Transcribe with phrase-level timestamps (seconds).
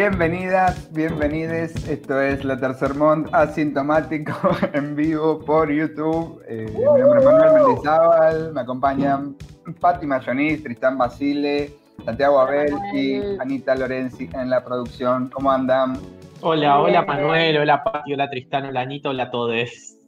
[0.00, 1.86] Bienvenidas, bienvenides.
[1.86, 4.32] Esto es La Tercer Mont Asintomático
[4.72, 6.42] en vivo por YouTube.
[6.48, 9.36] Eh, mi nombre es Manuel Mendizábal, me acompañan
[9.78, 15.28] Patti Mayonis, Tristán Basile, Santiago Abel y Anita Lorenzi en la producción.
[15.28, 15.98] ¿Cómo andan?
[16.40, 19.52] Hola, hola Manuel, hola Pati, hola Tristán, hola Anita, hola a todos.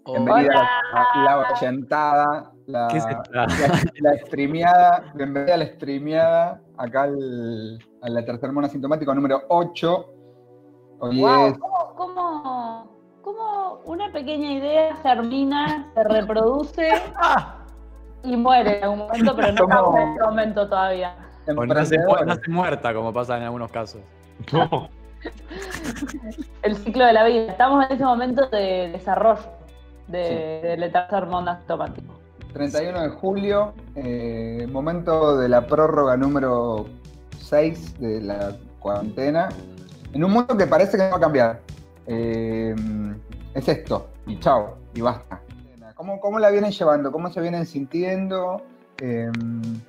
[0.06, 3.46] Bienvenida a la ochentada, la, ¿Qué se la,
[4.00, 10.06] la streameada, bienvenida a la streameada, acá al, a la Tercer Mont Asintomático número 8.
[11.00, 12.90] Hoy Wow, es ¿cómo, cómo,
[13.22, 16.90] cómo una pequeña idea germina, se reproduce
[18.24, 21.16] y muere en algún momento, pero no estamos en este momento todavía?
[21.56, 24.00] O nace, nace muerta, como pasa en algunos casos.
[24.52, 24.88] No,
[26.62, 27.52] El ciclo de la vida.
[27.52, 29.42] Estamos en ese momento de desarrollo
[30.08, 32.21] de, del tercer mundo automático.
[32.52, 36.86] 31 de julio, eh, momento de la prórroga número
[37.38, 39.48] 6 de la cuarentena,
[40.12, 41.60] en un mundo que parece que no va a cambiar.
[42.06, 42.74] Eh,
[43.54, 45.40] es esto, y chao, y basta.
[45.94, 47.12] ¿Cómo, cómo la vienen llevando?
[47.12, 48.62] ¿Cómo se vienen sintiendo
[49.00, 49.84] eh, en,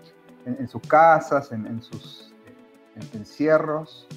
[0.45, 2.31] en sus casas, en, en sus
[3.14, 4.08] encierros?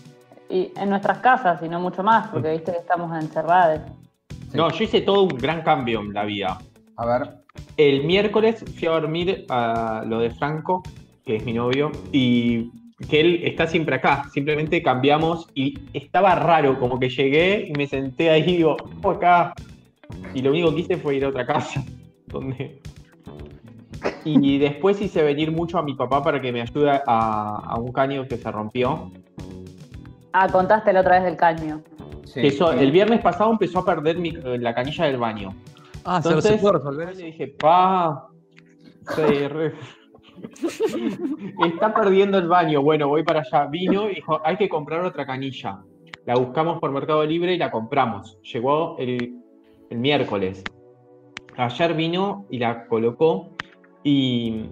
[0.48, 3.81] Y en nuestras casas, y no mucho más, porque viste que estamos encerrados.
[4.28, 4.56] Sí.
[4.56, 6.58] no, yo hice todo un gran cambio en la vida.
[6.97, 7.45] A ver,
[7.77, 10.82] El miércoles fui a dormir a lo de Franco,
[11.24, 12.70] que es mi novio, y
[13.10, 14.24] que él está siempre acá.
[14.32, 19.10] Simplemente cambiamos y estaba raro, como que llegué y me senté ahí y digo, "Oh,
[19.10, 19.53] acá.
[20.34, 21.84] Y lo único que hice fue ir a otra casa.
[22.26, 22.81] Donde...
[24.25, 27.92] Y después hice venir mucho a mi papá para que me ayude a, a un
[27.92, 29.10] caño que se rompió.
[30.32, 31.82] Ah, contaste la otra vez del caño.
[32.25, 32.78] sí, eso, sí.
[32.81, 35.54] el viernes pasado empezó a perder mi- la canilla del baño.
[36.06, 38.28] Ah, ¿se- Entonces, ¿se puede resolver yo le dije, pa,
[39.15, 39.75] sí, re-
[41.67, 42.83] está perdiendo el baño.
[42.83, 43.67] Bueno, voy para allá.
[43.67, 45.78] Vino y dijo, hay que comprar otra canilla.
[46.25, 48.39] La buscamos por Mercado Libre y la compramos.
[48.53, 49.37] Llegó el,
[49.91, 50.65] el miércoles.
[51.56, 53.50] Ayer vino y la colocó
[54.03, 54.66] y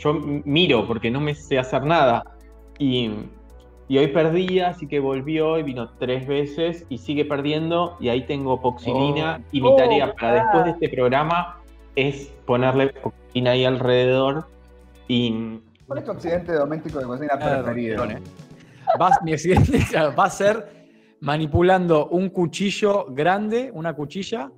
[0.00, 2.22] yo miro porque no me sé hacer nada.
[2.78, 3.10] Y,
[3.88, 7.96] y hoy perdía, así que volvió y vino tres veces y sigue perdiendo.
[8.00, 9.42] Y ahí tengo poxilina.
[9.52, 10.34] Y mi Oh, tarea para ah.
[10.44, 11.60] después de este programa
[11.96, 14.46] es ponerle poxilina ahí alrededor.
[15.06, 18.06] Y ¿Cuál es tu accidente doméstico de cocina preferido?
[18.98, 19.78] Vas- mi accidente
[20.18, 20.86] va a ser
[21.20, 24.50] manipulando un cuchillo grande, una cuchilla,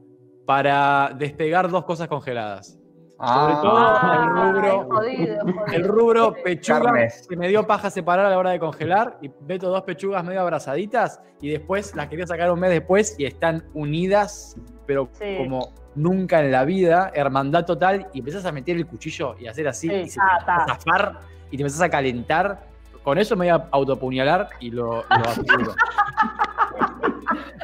[0.46, 2.78] para despegar dos cosas congeladas.
[3.18, 5.66] Ah, todo el rubro- es jodido, jodido.
[5.72, 7.26] El rubro pechuga, Carnes.
[7.28, 10.42] que me dio paja separar a la hora de congelar, y meto dos pechugas medio
[10.42, 14.56] abrazaditas, y después las quería sacar un mes después y están unidas,
[14.86, 15.36] pero Sí.
[15.38, 19.66] como nunca en la vida, hermandad total, y empezás a meter el cuchillo y hacer
[19.66, 22.66] así, Sí, y se te a zafar, y te empezás a calentar.
[23.02, 25.74] Con eso me voy a autopuñalar y lo, lo aseguro.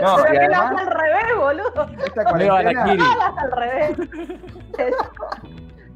[0.00, 2.04] no, Pero y que lo además, al revés, boludo.
[2.06, 3.98] esta cuarentena, al revés.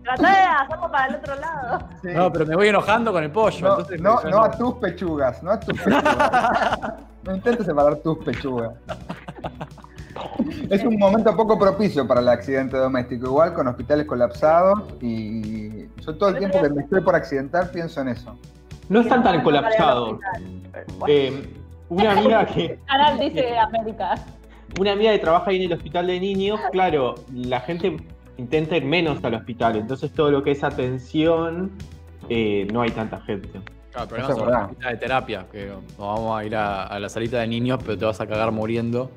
[0.06, 1.78] Tratá de hacerlo para el otro lado.
[2.00, 2.09] sí.
[2.15, 3.67] No, pero me voy enojando con el pollo.
[3.67, 6.93] No, entonces no, a tus pechugas, no a tus pechugas.
[7.25, 8.72] no intentes separar tus pechugas.
[10.71, 16.16] Es un momento poco propicio para el accidente doméstico, igual con hospitales colapsados y yo
[16.16, 18.39] todo el tiempo que me estoy por accidentar pienso en eso.
[18.89, 20.21] no están tan colapsados.
[21.09, 21.53] Eh,
[21.89, 22.78] una amiga que.
[22.87, 24.15] canal dice América.
[24.78, 27.97] Una amiga que trabaja ahí en el hospital de niños, claro, la gente
[28.38, 31.70] intenta ir menos al hospital, entonces todo lo que es atención,
[32.28, 33.48] eh, no hay tanta gente.
[33.92, 34.66] Claro, pero no verdad.
[34.66, 37.97] salita de terapia, que nos vamos a ir a, a la salita de niños, pero
[37.97, 39.10] te vas a cagar muriendo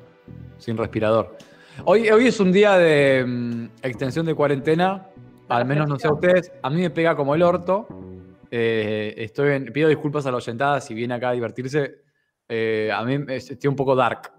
[0.58, 1.36] sin respirador.
[1.84, 5.06] Hoy, hoy es un día de mm, extensión de cuarentena,
[5.48, 7.88] al menos no sé a ustedes, a mí me pega como el orto.
[8.50, 12.02] Eh, estoy en- pido disculpas a la oyentada si viene acá a divertirse.
[12.48, 14.32] Eh, a mí me- estoy un poco dark.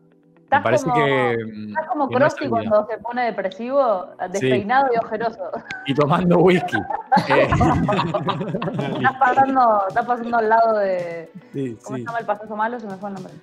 [0.51, 1.33] Estás parece como- que.
[1.69, 2.50] Estás como que no Krusty salida.
[2.50, 5.50] cuando se pone depresivo, despeinado y ojeroso.
[5.86, 6.77] Y tomando whisky.
[7.30, 11.31] Eh, Estás pasando, estás pasando al lado de.
[11.53, 12.01] sí, ¿Cómo sí.
[12.03, 12.80] se llama el payaso malo?
[12.81, 13.33] Se me fue el nombre.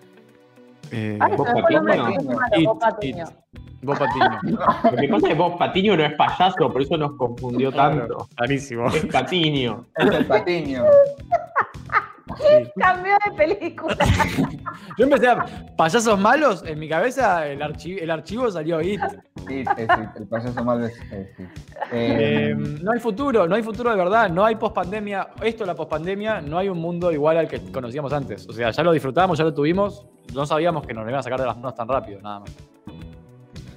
[0.91, 2.65] Eh, Ay, se ¿Vos me fue el nombre del Patiño?
[2.73, 3.25] Vos Patiño.
[3.25, 3.35] it.
[3.83, 4.39] Vos Patiño.
[4.91, 8.27] Lo que pasa es que vos, Patiño no es payaso, por eso nos confundió tanto.
[8.37, 8.87] Clarísimo.
[8.89, 9.87] Es Patiño.
[9.97, 10.85] Es el patiño.
[12.37, 12.71] Sí.
[12.77, 13.97] Cambió de película.
[14.99, 15.45] Yo empecé a.
[15.77, 18.97] Payasos malos, en mi cabeza el, archi- el archivo salió ahí.
[19.47, 20.99] Sí, es, sí, el payaso malo es.
[21.13, 21.49] Eh,
[21.91, 25.29] Eh, no hay futuro, no hay futuro de verdad, no hay pospandemia.
[25.43, 28.47] Esto, la pospandemia, no hay un mundo igual al que conocíamos antes.
[28.49, 30.07] O sea, ya lo disfrutamos, ya lo tuvimos.
[30.35, 32.51] No sabíamos que nos lo iban a sacar de las manos tan rápido, nada más.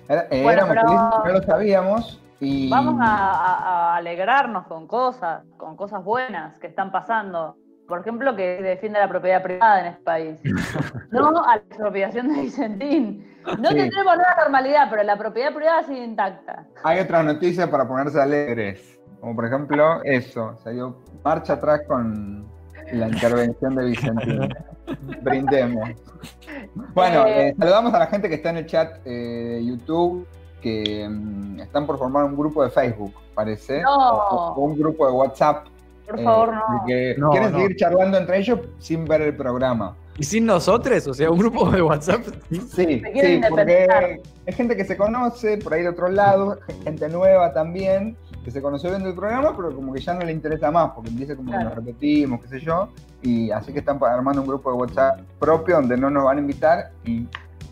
[0.09, 2.17] era- eh, Bueno, éramos pero- felices, no lo sabíamos.
[2.43, 7.55] Y Vamos a, a- a alegrarnos con cosas, con cosas buenas que están pasando.
[7.87, 10.35] Por ejemplo, que defiende la propiedad privada en este país.
[11.11, 13.27] No a la expropiación de Vicentín.
[13.59, 13.75] No Sí.
[13.75, 16.65] tendremos nueva normalidad, pero la propiedad privada sigue intacta.
[16.83, 18.97] hay otras noticias para ponerse alegres.
[19.19, 20.57] Como por ejemplo, eso.
[20.63, 22.45] Se dio marcha atrás con
[22.93, 24.49] la intervención de Vicentín.
[25.21, 25.89] Brindemos.
[26.93, 30.25] Bueno, Eh, eh, saludamos a la gente que está en el chat eh, de YouTube,
[30.61, 33.81] que mm, están por formar un grupo de Facebook, parece.
[33.81, 33.95] No.
[33.95, 35.67] O, o un grupo de WhatsApp.
[36.11, 36.85] Por eh, favor, no.
[36.85, 37.59] Que No, quieren no.
[37.59, 39.95] seguir charlando entre ellos sin ver el programa.
[40.17, 41.07] ¿Y sin nosotros?
[41.07, 42.23] O sea, un grupo de WhatsApp.
[42.49, 47.53] Sí, sí, porque es gente que se conoce por ahí de otro lado, gente nueva
[47.53, 50.91] también, que se conoció viendo el programa, pero como que ya no le interesa más,
[50.91, 52.89] porque dice como que nos repetimos, qué sé yo,
[53.21, 56.41] y así que están armando un grupo de WhatsApp propio donde no nos van a
[56.41, 57.27] invitar y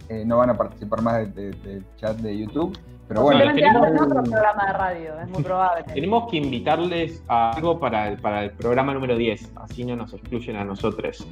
[0.07, 2.77] eh, no van a participar más del de, del chat de YouTube.
[3.09, 5.83] Pero bueno, tenemos- otro programa de radio, es muy probable.
[5.94, 10.13] Tenemos que invitarles a algo para el, para el programa número 10, así no nos
[10.13, 11.27] excluyen a nosotros.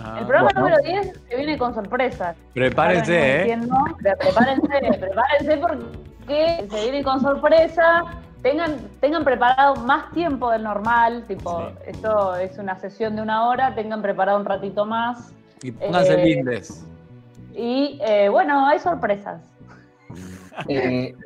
[0.00, 0.60] Ah, El programa bueno.
[0.76, 2.36] número 10 se viene con sorpresas.
[2.52, 3.40] Prepárense, ¿eh?
[3.42, 4.68] entiendo, pero prepárense,
[5.00, 8.04] prepárense porque se viene con sorpresa.
[8.42, 11.74] Tengan, tengan preparado más tiempo del normal, tipo, Sí.
[11.86, 15.32] esto es una sesión de una hora, tengan preparado un ratito más.
[15.62, 16.84] Y pónganse Eh, lindes.
[17.54, 19.40] Y eh, bueno, hay sorpresas.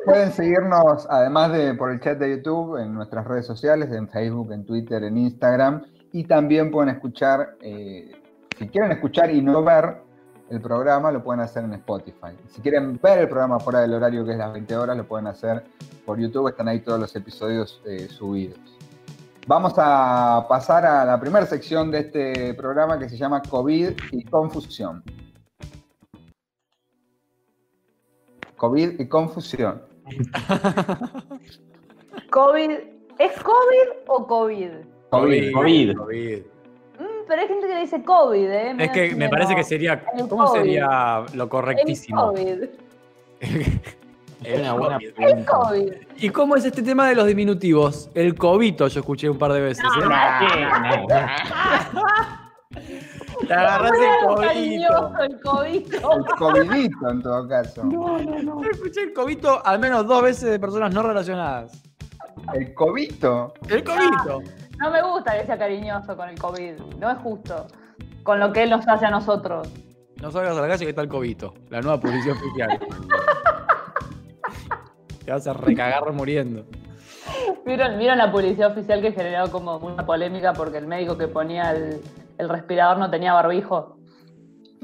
[0.04, 4.52] Pueden seguirnos además de por el chat de YouTube en nuestras redes sociales, en Facebook,
[4.52, 5.82] en Twitter, en Instagram,
[6.12, 8.12] y también pueden escuchar, eh,
[8.58, 10.02] si quieren escuchar y no ver
[10.50, 12.34] el programa, lo pueden hacer en Spotify.
[12.48, 15.26] Si quieren ver el programa fuera del horario que es las 20 horas, lo pueden
[15.26, 15.64] hacer
[16.06, 18.58] por YouTube, están ahí todos los episodios eh, subidos.
[19.46, 24.24] Vamos a pasar a la primera sección de este programa que se llama COVID y
[24.24, 25.02] confusión.
[28.58, 29.82] COVID y confusión.
[32.30, 32.70] COVID,
[33.18, 34.70] ¿es COVID o COVID?
[35.10, 35.52] COVID.
[35.52, 35.96] COVID.
[35.96, 36.38] COVID.
[36.98, 38.76] Mm, pero hay gente que le dice COVID, ¿eh?
[38.78, 40.04] Es que me parece que sería.
[40.28, 40.60] ¿Cómo COVID.
[40.60, 42.32] sería lo El correctísimo?
[42.32, 42.64] COVID.
[44.44, 45.24] El una buena COVID.
[45.26, 45.92] El COVID.
[46.18, 48.10] ¿Y cómo es este tema de los diminutivos?
[48.14, 49.84] El cobito, yo escuché un par de veces.
[49.84, 50.04] ¿eh?
[53.48, 54.42] Te agarrás el cobito.
[54.42, 55.94] cariñoso, el COVID.
[55.94, 57.82] El COVIDito en todo caso.
[57.90, 58.18] Yo
[58.70, 61.82] escuché el cobito al menos dos veces de personas no relacionadas.
[62.52, 63.54] El cobito.
[63.66, 64.42] El cobito.
[64.78, 66.74] No me gusta que sea cariñoso con el COVID.
[66.98, 67.66] No es justo
[68.22, 69.66] con lo que él nos hace a nosotros.
[70.20, 71.54] No salgas a la calle que está el cobito.
[71.70, 72.78] La nueva publicidad oficial.
[75.24, 76.66] Te vas a recagar muriendo.
[77.64, 81.72] ¿Vieron, ¿Vieron la publicidad oficial que generó como una polémica porque el médico que ponía
[81.72, 82.02] el,
[82.38, 83.96] el respirador no tenía barbijo?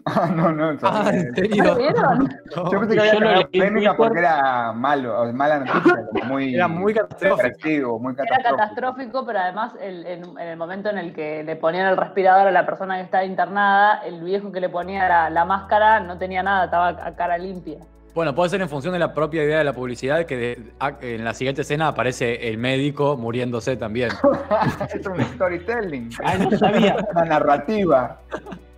[0.07, 0.77] Ah, no, no.
[0.83, 1.11] Ah.
[1.15, 1.65] ¿en serio?
[1.65, 2.29] ¿Lo vieron?
[2.55, 2.71] No.
[2.71, 5.95] Yo pensé que Yo había en polémica porque era malo, o mala noticia,
[6.29, 7.99] muy, Era muy catastrófico.
[7.99, 8.57] muy Era catastrófico.
[8.57, 12.49] catastrófico, pero además el- en, en el momento en el que le ponían el respirador
[12.49, 16.19] a la persona que estaba internada, el viejo que le ponía la, la máscara no
[16.19, 17.79] tenía nada, estaba a cara limpia.
[18.15, 20.93] Bueno, puede ser en función de la propia idea de la publicidad que de- a-
[21.01, 24.11] en la siguiente escena aparece el médico muriéndose también.
[24.95, 26.11] es un storytelling.
[26.25, 26.97] Ah, no sabía.
[27.11, 28.19] Una narrativa.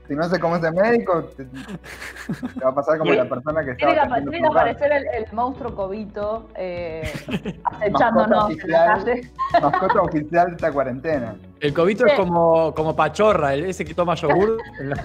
[0.08, 3.64] Si no sé cómo es el médico, te, te va a pasar como la persona
[3.64, 7.12] que atendiendo tiene que aparecer el, el monstruo cobito eh,
[7.64, 9.04] acechándonos en la oficial.
[9.04, 9.30] calle.
[9.60, 11.34] Mascota oficial de esta cuarentena.
[11.58, 12.12] El cobito Sí.
[12.12, 14.58] es como, como pachorra, el- ese que toma yogur.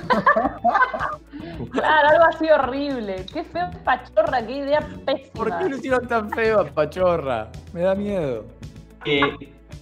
[1.71, 3.25] Claro, algo así horrible.
[3.31, 5.33] Qué feo pachorra, qué idea pésima.
[5.33, 7.49] ¿Por qué lo hicieron tan feo a pachorra?
[7.73, 8.45] Me da miedo.
[9.05, 9.21] Eh,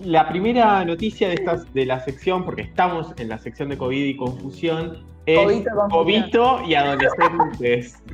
[0.03, 4.05] la primera noticia de, estas, de la sección, porque estamos en la sección de COVID
[4.05, 5.65] y confusión, es.
[5.89, 7.97] Covito y adolescentes.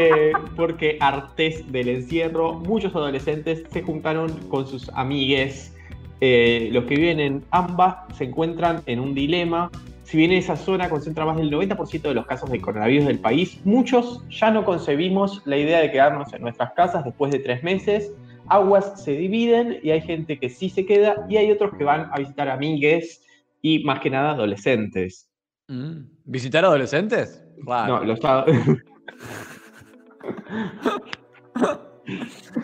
[0.00, 5.74] Eh, porque artes del encierro, muchos adolescentes se juntaron con sus amigues.
[6.20, 9.72] Eh, los que viven en ambas se encuentran en un dilema.
[10.08, 13.60] Si bien esa zona concentra más del 90% de los casos de coronavirus del país,
[13.66, 18.10] muchos ya no concebimos la idea de quedarnos en nuestras casas después de tres meses
[18.48, 22.08] aguas se dividen y hay gente que sí se queda y hay otros que van
[22.10, 23.22] a visitar amigues
[23.60, 25.28] y más que nada adolescentes.
[25.68, 26.04] Mm.
[26.24, 27.44] ¿Visitar adolescentes?
[27.66, 27.98] Raro.
[27.98, 28.18] No, los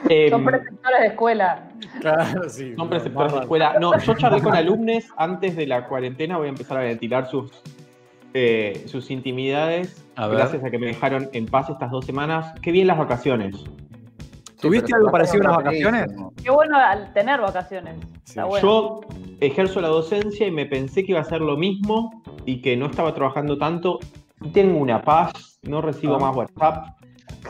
[0.09, 1.69] Em, Son preceptores de escuela.
[2.01, 2.75] Claro, sí.
[2.77, 3.77] son preceptores de escuela.
[3.81, 7.51] No, yo charlé con alumnos antes de la cuarentena, voy a empezar a ventilar sus,
[8.33, 10.05] eh, sus intimidades.
[10.17, 12.55] A gracias a que me dejaron en paz estas dos semanas.
[12.63, 13.65] Qué bien las vacaciones.
[14.61, 16.07] ¿Tuviste algo parecido a unas vacaciones?
[16.43, 17.97] Qué bueno al tener vacaciones.
[18.27, 18.67] Está bueno.
[18.67, 19.01] Yo
[19.41, 22.87] ejerzo la docencia y me pensé que iba a ser lo mismo y que no
[22.87, 23.99] estaba trabajando tanto.
[24.55, 26.19] Tengo una paz, no recibo Ah.
[26.19, 26.87] más WhatsApp.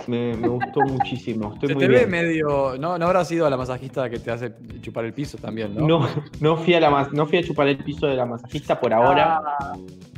[0.06, 1.52] Me, me gustó muchísimo.
[1.54, 2.76] Estoy Se muy te ve medio.
[2.78, 5.86] No, no habrás ido a la masajista que te hace chupar el piso también, ¿no?
[5.86, 6.08] No,
[6.40, 8.92] no, fui a la mas- no fui a chupar el piso de la masajista por
[8.92, 9.72] ahora, Ah,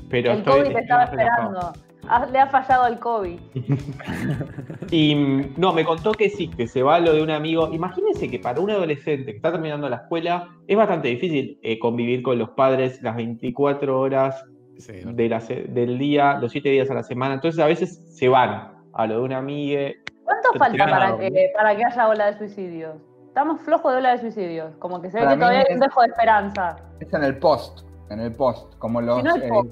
[0.09, 1.73] pero el estoy, COVID te estoy estaba esperando.
[2.09, 3.39] Ah, le ha fallado el COVID.
[4.91, 5.15] Y
[5.57, 7.71] no, me contó que sí, que se va lo de un amigo.
[7.73, 12.23] Imagínense que para un adolescente que está terminando la escuela es bastante difícil eh, convivir
[12.23, 14.45] con los padres las 24 horas
[14.79, 17.35] Sí, de la del día, los 7 días a la semana.
[17.35, 19.91] Entonces a veces se van a lo de una amiga.
[20.25, 22.97] ¿Cuánto Pero falta para que, para que haya ola de suicidios?
[23.29, 24.75] Estamos flojos de ola de suicidios.
[24.79, 26.77] Como que se ve que todavía hay un dejo de esperanza.
[27.01, 29.71] Es en el post, en el post, como los, no eh, post.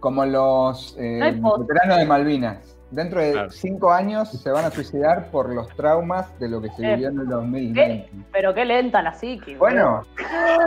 [0.00, 1.60] como los eh, No hay post.
[1.68, 2.72] veteranos de Malvinas.
[2.90, 3.50] Dentro de Claro.
[3.50, 7.08] cinco años se van a suicidar por los traumas de lo que se Eh, vivió
[7.08, 8.10] en el 2020.
[8.32, 9.56] Pero qué lenta la psiqui.
[9.56, 10.02] Bueno,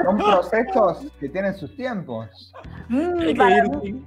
[0.06, 2.52] son procesos que tienen sus tiempos.
[2.90, 4.06] Mm, Hay que para ir mí-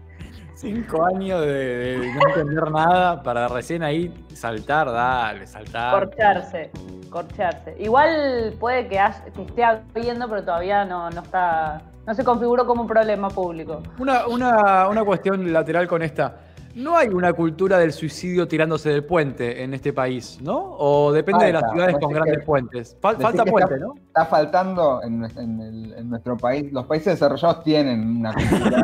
[0.62, 5.92] cinco años de, de no entender nada para recién ahí saltar, dale, saltar.
[6.08, 6.70] corcharse.
[7.10, 7.76] Corcharse.
[7.78, 11.82] Igual puede que, haya- que esté habiendo, pero todavía no, no está.
[12.06, 13.82] No se configuró como un problema público.
[13.98, 16.36] Una, una, una cuestión lateral con esta.
[16.74, 20.58] No hay una cultura del suicidio tirándose del puente en este país, ¿no?
[20.78, 22.96] O depende de las ciudades con grandes que- puentes.
[23.00, 23.94] Fal- falta que puente, está- ¿no?
[23.94, 26.72] Está faltando en, nue- en el- en nuestro país.
[26.72, 28.82] Los países desarrollados tienen una cultura.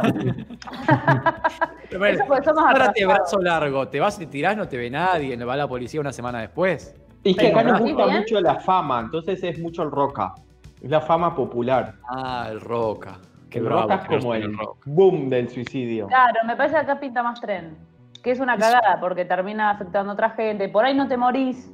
[1.91, 3.15] Eso porque somos Ahora te atrasados.
[3.15, 6.13] brazo largo, te vas y tirás, no te ve nadie, no va la policía una
[6.13, 6.95] semana después.
[7.25, 10.35] Y que Pero acá nos ¿sí gusta mucho la fama, entonces es mucho el roca.
[10.83, 11.95] Es la fama popular.
[12.09, 13.19] Ah, el Roca.
[13.57, 14.81] Roca es que no como el Roca.
[14.87, 16.07] boom del suicidio.
[16.07, 17.77] Claro, me parece que acá pinta más tren.
[18.23, 20.69] Que es una cagada porque termina afectando a otra gente.
[20.69, 21.71] Por ahí no te morís.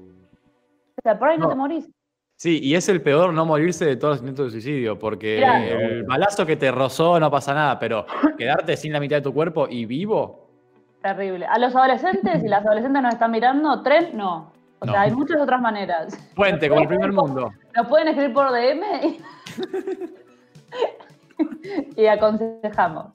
[0.97, 1.51] O sea, por ahí no, No.
[1.51, 1.91] te morís.
[2.37, 5.65] Sí, y es el peor no morirse de todos los intentos de suicidio, porque Claro.
[5.81, 8.05] el balazo que te rozó no pasa nada, pero
[8.37, 10.43] quedarte sin la mitad de tu cuerpo y vivo,
[11.01, 11.45] Terrible.
[11.47, 14.51] A los adolescentes, y las adolescentes nos están mirando, tren no.
[14.81, 14.93] O No.
[14.93, 16.17] sea, hay muchas otras maneras.
[16.35, 17.53] puente como el primer mundo.
[17.77, 19.21] Nos pueden escribir por DM y,
[21.97, 23.13] y aconsejamos.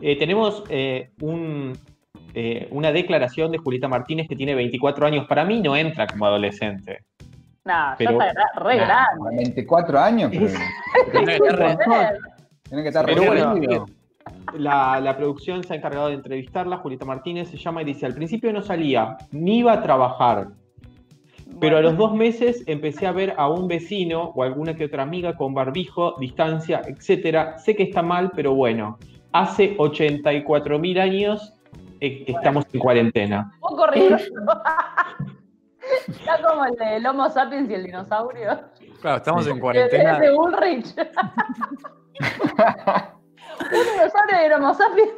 [0.00, 1.72] Eh, tenemos eh, un,
[2.34, 5.26] eh, una declaración de Julieta Martínez que tiene 24 años.
[5.26, 7.04] Para mí no entra como adolescente.
[7.64, 9.36] Nah, Pero- ya está re nah, grande.
[9.36, 10.46] 24 años, pero
[11.10, 12.18] Tiene que estar re-
[12.68, 13.86] tiene que estar Pero bueno.
[14.54, 16.78] La, la producción se ha encargado de entrevistarla.
[16.78, 20.48] Julieta Martínez se llama y dice: Al principio no salía, ni iba a trabajar.
[21.60, 25.02] Pero a los dos meses empecé a ver a un vecino o alguna que otra
[25.02, 27.58] amiga con barbijo, distancia, etcétera.
[27.58, 28.98] Sé que está mal, pero bueno.
[29.32, 31.54] Hace 84 mil años
[32.00, 33.52] eh, estamos en cuarentena.
[33.60, 33.86] Un poco.
[36.06, 38.60] Está como el del Homo sapiens y el dinosaurio.
[39.00, 40.18] Claro, estamos en De, cuarentena.
[40.18, 40.94] de Ulrich.
[43.60, 45.10] Un dinosaurio y el Homo sapiens.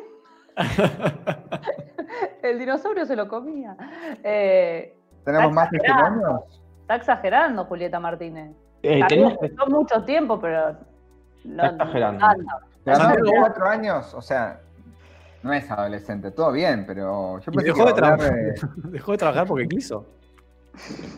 [2.42, 3.76] El dinosaurio se lo comía.
[4.22, 6.40] Eh, ¿Tenemos más testimonios?
[6.82, 8.52] está exagerando Julieta Martínez.
[8.82, 9.36] Eh, tenemos-
[9.68, 10.72] mucho tiempo, pero.
[11.44, 12.26] No, Está exagerando.
[12.84, 13.08] no.
[13.14, 14.60] 24 años, o sea,
[15.42, 18.54] no es adolescente, todo bien, pero yo pensé dejó que de, trabajar, de-
[18.90, 20.06] dejó de trabajar porque quiso.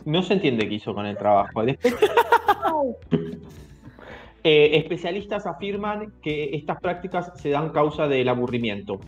[0.05, 1.65] No se entiende qué hizo con el trabajo.
[1.65, 1.95] Después-
[4.45, 8.99] Eh, especialistas afirman que estas prácticas se dan causa del aburrimiento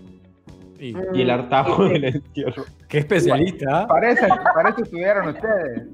[0.85, 1.93] Y, y el Mm, Sí, sí.
[1.93, 2.65] del encierro.
[2.89, 3.87] qué especialista.
[3.87, 5.89] Para eso, para eso estudiaron ustedes.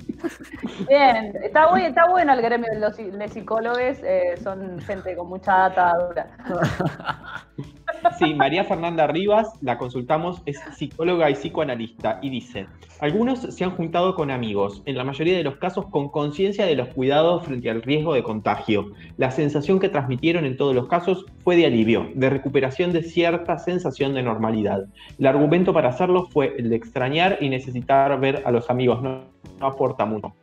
[0.89, 5.29] Bien, está, muy, está bueno el gremio de los de psicólogos, eh, son gente con
[5.29, 6.27] mucha data dura.
[8.19, 12.67] Sí, María Fernanda Rivas, la consultamos, es psicóloga y psicoanalista y dice,
[13.01, 16.77] algunos se han juntado con amigos, en la mayoría de los casos con conciencia de
[16.77, 18.93] los cuidados frente al riesgo de contagio.
[19.17, 23.59] La sensación que transmitieron en todos los casos fue de alivio, de recuperación de cierta
[23.59, 24.85] sensación de normalidad.
[25.19, 29.25] El argumento para hacerlo fue el de extrañar y necesitar ver a los amigos, no,
[29.59, 30.35] no aporta mucho.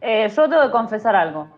[0.00, 1.48] Eh, yo tengo que confesar algo.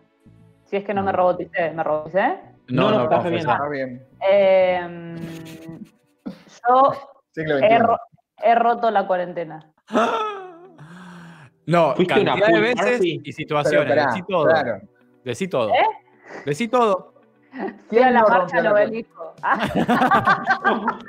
[0.64, 2.50] Si es que no me roboticé, ¿me roboticé?
[2.71, 4.07] No, No, no, no, está bien.
[4.29, 5.17] Eh,
[6.69, 6.93] yo
[7.37, 7.79] he, XXI.
[7.79, 7.99] ro-
[8.43, 9.73] he roto la cuarentena.
[11.67, 13.11] No, Fuiste cantidad una de veces party.
[13.12, 13.83] y Pero situaciones.
[13.91, 14.45] esperá, Decí todo.
[14.47, 14.81] claro.
[15.25, 15.69] Decí todo.
[15.71, 15.87] ¿Eh?
[16.45, 17.15] Decí todo.
[17.53, 19.35] Fui a ¿Quién la no marcha rompió del obelisco.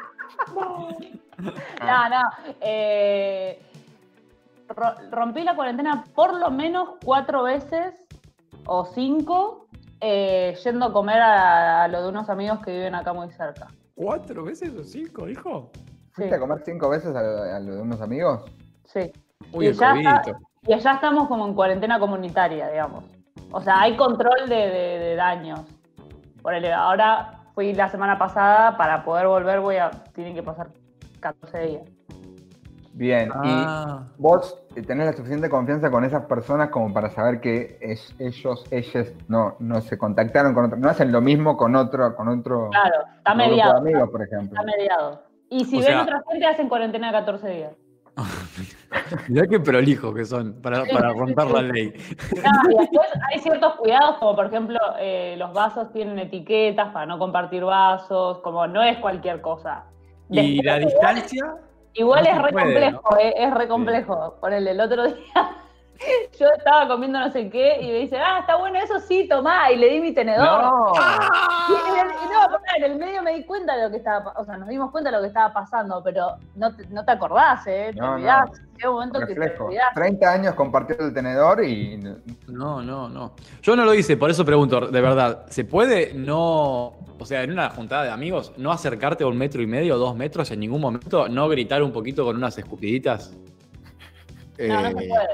[0.54, 2.22] no, no.
[2.60, 3.60] eh,
[4.70, 7.96] ro- rompí la cuarentena por lo menos cuatro veces
[8.66, 9.61] o cinco
[10.02, 13.68] eh, yendo a comer a, a lo de unos amigos que viven acá muy cerca.
[13.96, 15.72] ¿Cuatro veces o cinco, hijo?
[16.12, 18.44] ¿Fuiste a comer cinco veces a lo, a lo de unos amigos?
[18.86, 19.12] Sí.
[19.54, 20.22] Uy, Y el ya está-.
[20.68, 23.04] Y allá estamos como en cuarentena comunitaria, digamos.
[23.52, 25.62] O sea, hay control de, de- de daños.
[26.42, 30.70] Por el, ahora fui la semana pasada, para poder volver voy a, tienen que pasar
[31.20, 31.84] 14 días.
[32.94, 37.78] Bien, Ah, y vos tenés la suficiente confianza con esas personas como para saber que
[37.80, 42.16] es- ellos, ellas no, no se contactaron con otro, no hacen lo mismo con otro,
[42.16, 43.78] con otro Claro, está con un grupo de mediado.
[43.78, 44.60] amigos, por ejemplo.
[44.60, 45.24] Está mediado.
[45.50, 47.74] Y si O ven sea- otra gente, hacen cuarentena de 14 días.
[49.30, 51.94] mirá qué prolijos que son para, para romper la ley.
[52.44, 57.06] No, y después hay ciertos cuidados, como por ejemplo, eh, los vasos tienen etiquetas para
[57.06, 59.86] no compartir vasos, como no es cualquier cosa.
[60.30, 61.56] ¿Y la igual- distancia?
[61.94, 64.36] Igual No es re puede, complejo, eh, es re complejo.
[64.40, 65.58] Ponele, el otro día
[66.40, 69.72] yo estaba comiendo no sé qué y me dice, ah, está bueno eso, sí, tomá,
[69.72, 70.64] y le di mi tenedor.
[70.64, 70.94] No,
[71.70, 74.44] Y, y- y no, en el medio me di cuenta de lo que estaba, o
[74.44, 77.68] sea, nos dimos cuenta de lo que estaba pasando, pero no te, no te acordás,
[77.68, 77.92] ¿eh?
[77.94, 78.50] Te No, olvidás.
[78.84, 78.88] No.
[78.88, 79.66] Llega un momento que te reflejo.
[79.66, 79.94] olvidás.
[79.94, 81.98] 30 años compartiendo el tenedor y
[82.48, 83.34] No, no, no.
[83.62, 87.52] Yo no lo hice, por eso pregunto, de verdad, ¿se puede no, o sea, en
[87.52, 90.82] una juntada de amigos, no acercarte a un metro y medio dos metros en ningún
[90.82, 93.32] momento, no gritar un poquito con unas escupiditas?
[94.60, 95.28] No, no se Eh, puede.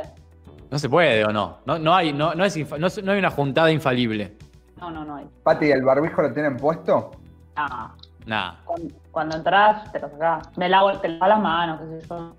[0.71, 1.57] no se puede o no.
[1.65, 4.37] No, no hay, no, no, es no, no hay una juntada infalible.
[4.79, 5.25] No, no, no hay.
[5.43, 7.11] Pati, ¿el barbijo lo tienen puesto?
[7.57, 7.95] No.
[8.25, 8.55] Nah.
[8.65, 10.49] Cuando, cuando entras, te lo sacás.
[10.57, 12.35] Me lavo, te lavas las manos, qué sé yo.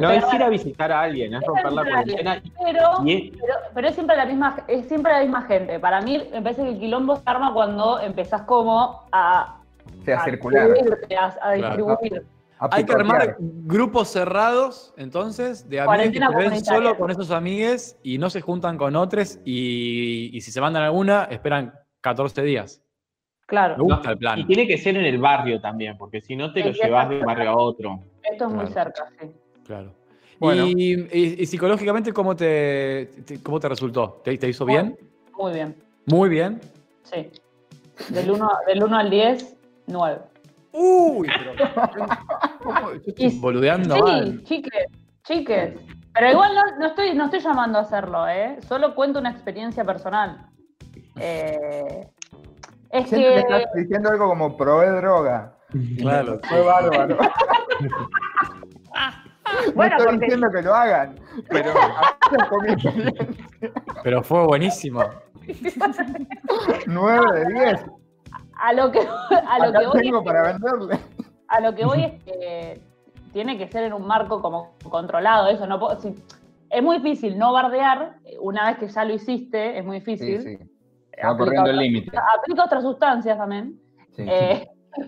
[0.00, 2.42] No es ir a visitar a alguien, es romper la cuarentena.
[2.62, 5.78] Pero, Y es- pero, pero es siempre la misma, es siempre la misma gente.
[5.78, 9.62] Para mí, me parece que el quilombo se arma cuando empezás como a,
[10.04, 10.66] sea a circular.
[10.68, 12.26] distribuirte, a, a distribuir.
[12.58, 17.98] Hay que armar grupos cerrados, entonces, de amigos que se ven solo con esos amigues
[18.02, 22.82] y no se juntan con otros y, y si se mandan alguna, esperan 14 días.
[22.82, 24.38] Me Claro, gusta el plan.
[24.40, 27.08] Y tiene que ser en el barrio también, porque si no te lo Sí, llevas
[27.10, 28.00] de un barrio a otro.
[28.22, 29.30] esto es muy cerca, sí.
[29.66, 29.92] Claro.
[30.38, 30.66] Bueno.
[30.66, 34.20] Y, y- y psicológicamente, ¿cómo te, te- cómo te resultó?
[34.24, 34.96] ¿Te, te hizo bien?
[35.36, 35.76] Muy bien,
[36.06, 36.60] Muy bien.
[37.02, 37.30] sí.
[38.10, 40.18] Del 1 del uno al 10, 9.
[40.72, 41.52] Uy, pero.
[42.62, 42.92] ¿cómo?
[42.92, 44.42] Yo estoy Y- boludeando Sí, mal.
[44.44, 44.86] chiques,
[45.24, 45.74] chiques.
[46.12, 48.58] Pero igual no, no estoy, no estoy llamando a hacerlo, ¿eh?
[48.68, 50.46] Solo cuento una experiencia personal.
[51.18, 52.06] Eh,
[52.90, 53.38] es que...
[53.38, 55.56] estás diciendo algo como probé droga.
[55.98, 56.40] Claro.
[56.48, 57.18] Fue bárbaro.
[59.74, 61.14] Bueno, no estoy porque- diciendo que lo hagan,
[61.48, 61.72] pero.
[64.02, 65.02] Pero fue buenísimo.
[66.86, 67.84] 9 de 10.
[68.58, 70.98] A lo que, a lo Acá que voy tengo es que- para venderle.
[71.48, 72.80] a lo que voy es que
[73.32, 76.14] tiene que ser en un marco como controlado eso no puedo- si-
[76.70, 80.58] es muy difícil no bardear una vez que ya lo hiciste es muy difícil sí.
[81.22, 82.16] Aplica corriendo el límite.
[82.38, 83.78] aplica otras sustancias también
[84.16, 84.66] Sí, Eh,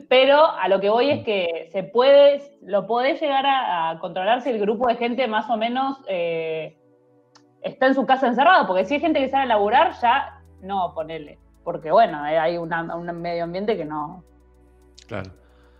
[0.08, 4.42] pero a lo que voy es que se puede lo podés llegar a, a controlar
[4.42, 6.76] si el grupo de gente más o menos eh,
[7.62, 10.92] está en su casa encerrado porque si hay gente que sale a laburar ya no
[10.94, 14.24] ponele porque bueno eh, hay una- un medio ambiente que no
[15.06, 15.30] Claro.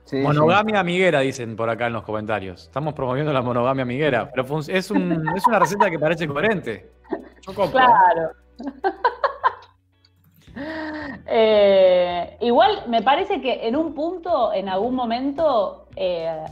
[0.05, 2.63] sí, Monogamia amiguera, dicen por acá en los comentarios.
[2.65, 4.31] Estamos promoviendo la monogamia amiguera.
[4.35, 6.91] Pero es, un- es una receta que parece coherente.
[7.47, 7.79] Yo compro.
[7.79, 8.31] Claro.
[11.31, 16.45] Eh, igual me parece que en un punto, en algún momento, eh,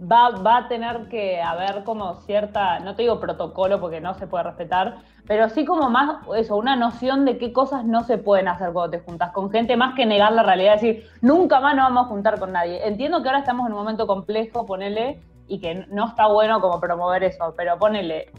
[0.00, 4.26] va, va a tener que haber como cierta, no te digo protocolo porque no se
[4.26, 8.48] puede respetar, pero sí como más eso, una noción de qué cosas no se pueden
[8.48, 11.84] hacer cuando te juntas con gente, más que negar la realidad, decir, nunca más nos
[11.84, 12.86] vamos a juntar con nadie.
[12.86, 16.80] Entiendo que ahora estamos en un momento complejo, ponele, y que no está bueno como
[16.80, 18.30] promover eso, pero ponele,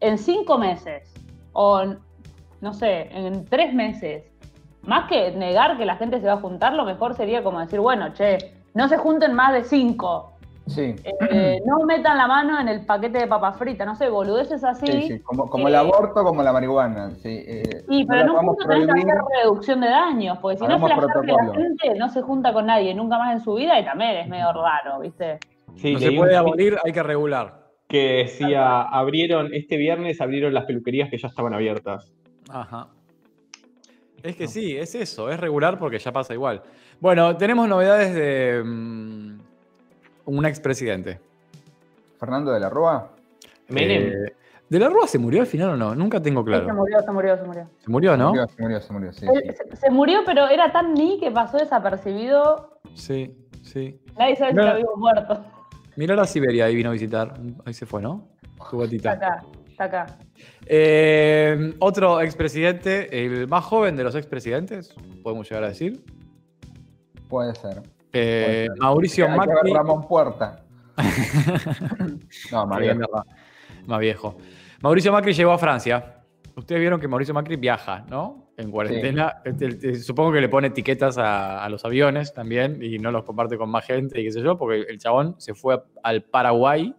[0.00, 1.14] en cinco meses,
[1.52, 1.82] o
[2.60, 4.24] no sé, en tres meses,
[4.86, 7.80] más que negar que la gente se va a juntar, lo mejor sería como decir,
[7.80, 8.38] bueno, che,
[8.74, 10.30] no se junten más de cinco.
[10.66, 10.94] Sí,
[11.30, 14.86] Eh, no metan la mano en el paquete de papas fritas, no sé, boludeces así.
[14.86, 15.20] sí, sí.
[15.20, 17.10] Como, como el Eh, aborto, como la marihuana.
[17.22, 20.38] Sí, eh, Sí, no pero la en un punto tenés que hacer reducción de daños,
[20.38, 23.34] porque si no Hagamos flashar que la gente no se junta con nadie nunca más
[23.34, 25.38] en su vida y también es medio raro, ¿viste?
[25.76, 27.62] Sí, No se puede abolir, hay que regular.
[27.86, 32.10] que decía, abrieron, este viernes abrieron las peluquerías que ya estaban abiertas.
[32.48, 32.86] Ajá.
[34.24, 36.62] Es que sí, es eso, es regular porque ya pasa igual.
[36.98, 39.38] Bueno, tenemos novedades de mm,
[40.24, 41.20] un expresidente.
[42.18, 43.10] Fernando de la Rúa.
[43.68, 44.02] Menem.
[44.26, 44.32] Eh,
[44.70, 45.94] ¿De la Rúa se murió al final o no?
[45.94, 46.64] Nunca tengo Sí, claro.
[46.64, 47.68] se murió, se murió, se murió.
[47.80, 48.28] Se murió, Se ¿no?
[48.30, 49.62] murió, se murió, se murió, sí, Él- sí.
[49.72, 54.00] Se, se murió, pero era tan ni que pasó desapercibido, Sí, sí.
[54.18, 55.44] nadie sabe si está vivo muerto.
[55.96, 57.34] Mirá la Siberia, ahí vino a visitar.
[57.66, 58.26] Ahí se fue, ¿no?
[58.70, 59.12] Tu gatita.
[59.12, 59.44] Acá.
[59.74, 60.06] Está acá.
[60.66, 66.04] Eh, otro expresidente, el más joven de los expresidentes, podemos llegar a decir.
[67.28, 67.82] Puede ser.
[68.12, 68.78] Eh, Puede ser.
[68.78, 69.72] Mauricio Hay que ver Macri.
[69.72, 70.64] Ramón Puerta.
[72.52, 73.24] no, Más verdad.
[73.88, 74.36] Más viejo.
[74.80, 76.22] Mauricio Macri llegó a Francia.
[76.54, 78.52] Ustedes vieron que Mauricio Macri viaja, ¿no?
[78.56, 79.42] En cuarentena.
[79.44, 83.58] Este, supongo que le pone etiquetas a, a los aviones también y no los comparte
[83.58, 86.94] con más gente y qué sé yo, porque el chabón se fue al Paraguay.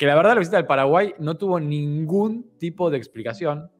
[0.00, 3.70] Que la verdad la visita al Paraguay no tuvo ningún tipo de explicación.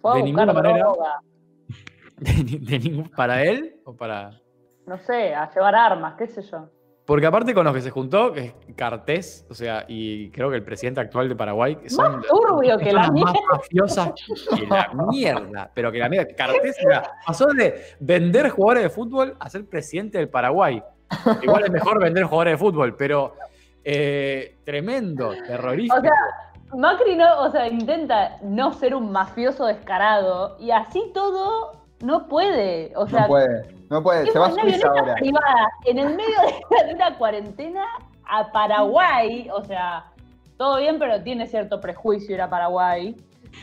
[0.00, 0.78] Fue De ninguna manera.
[0.78, 1.20] droga.
[2.16, 4.40] De, ni- de ningún, ¿Para él o para.?
[4.86, 6.70] No sé, a llevar armas, qué sé yo.
[7.04, 10.56] Porque aparte con los que se juntó, que es Cartés, o sea, y creo que
[10.56, 13.40] el presidente actual de Paraguay, que son Más turbio que la personas más mierda.
[13.52, 14.12] mafiosas
[14.56, 15.70] que la mierda.
[15.74, 16.34] Pero que la mierda.
[16.34, 20.82] Cartés era- pasó de vender jugadores de fútbol a ser presidente del Paraguay.
[21.42, 23.34] Igual es mejor vender jugadores de fútbol, pero
[23.84, 25.96] eh, tremendo, terrorista.
[25.96, 26.12] O sea,
[26.76, 32.92] Macri no, o sea, intenta no ser un mafioso descarado y así todo no puede.
[32.96, 33.74] O sea, No puede.
[33.90, 34.30] No puede.
[34.30, 35.14] Se va a una Suiza ahora.
[35.14, 36.38] privada en el medio
[36.86, 37.84] de una cuarentena
[38.28, 39.48] a Paraguay.
[39.52, 40.06] O sea,
[40.56, 43.16] todo bien, pero tiene cierto prejuicio ir a Paraguay.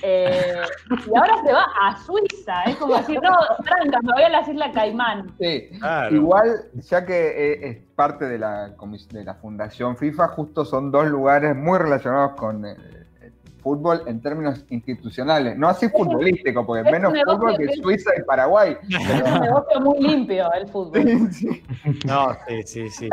[0.03, 2.63] Eh, y ahora se va a Suiza.
[2.65, 3.31] Es como decir, no,
[3.63, 5.33] tranca, me voy a las Islas Caimán.
[5.39, 5.69] Sí.
[5.79, 6.15] Claro.
[6.15, 11.07] Igual, ya que eh, es parte de la, de la Fundación FIFA, justo son dos
[11.07, 12.77] lugares muy relacionados con el,
[13.21, 15.57] el fútbol en términos institucionales.
[15.57, 18.77] No así futbolístico, porque Es menos fútbol que que- Suiza y Paraguay.
[18.89, 21.01] Es un negocio muy limpio el fútbol.
[21.01, 21.63] Sí, sí.
[22.05, 23.09] No, sí, sí, sí.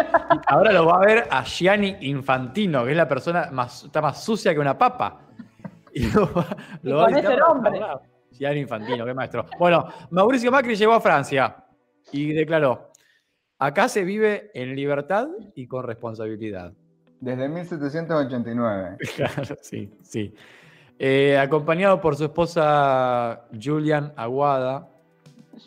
[0.48, 4.22] Ahora lo va a ver a Gianni Infantino, que es la persona más, está más
[4.22, 5.20] sucia que una papa.
[5.94, 6.28] Y lo
[6.82, 7.80] lo va a visitar nombre.
[8.32, 9.46] Gianni Infantino, qué maestro.
[9.58, 11.56] Bueno, Mauricio Macri llegó a Francia
[12.10, 12.90] y declaró:
[13.58, 16.72] acá se vive en libertad y con responsabilidad.
[17.20, 18.96] Desde 1789.
[19.16, 20.34] Claro, sí, sí.
[20.98, 24.88] Eh, acompañado por su esposa Julian Aguada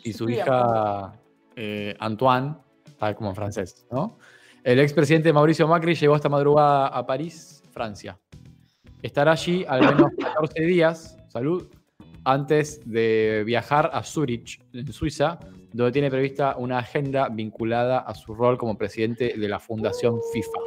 [0.04, 1.12] y su hija
[1.56, 2.54] eh, Antoine,
[2.98, 4.18] tal como en francés, ¿no?
[4.62, 8.18] El expresidente Mauricio Macri llegó esta madrugada a París, Francia.
[9.02, 11.68] Estará allí al menos 14 días, salud,
[12.24, 15.38] antes de viajar a Zurich, en Suiza,
[15.72, 20.58] donde tiene prevista una agenda vinculada a su rol como presidente de la Fundación FIFA.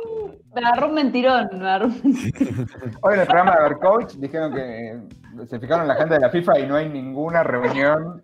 [0.55, 2.67] Me agarró un mentirón, me agarró un mentirón.
[3.01, 4.99] Hoy en el programa de Overcoach dijeron que eh,
[5.47, 8.23] se fijaron en la agenda de la FIFA y no hay ninguna reunión.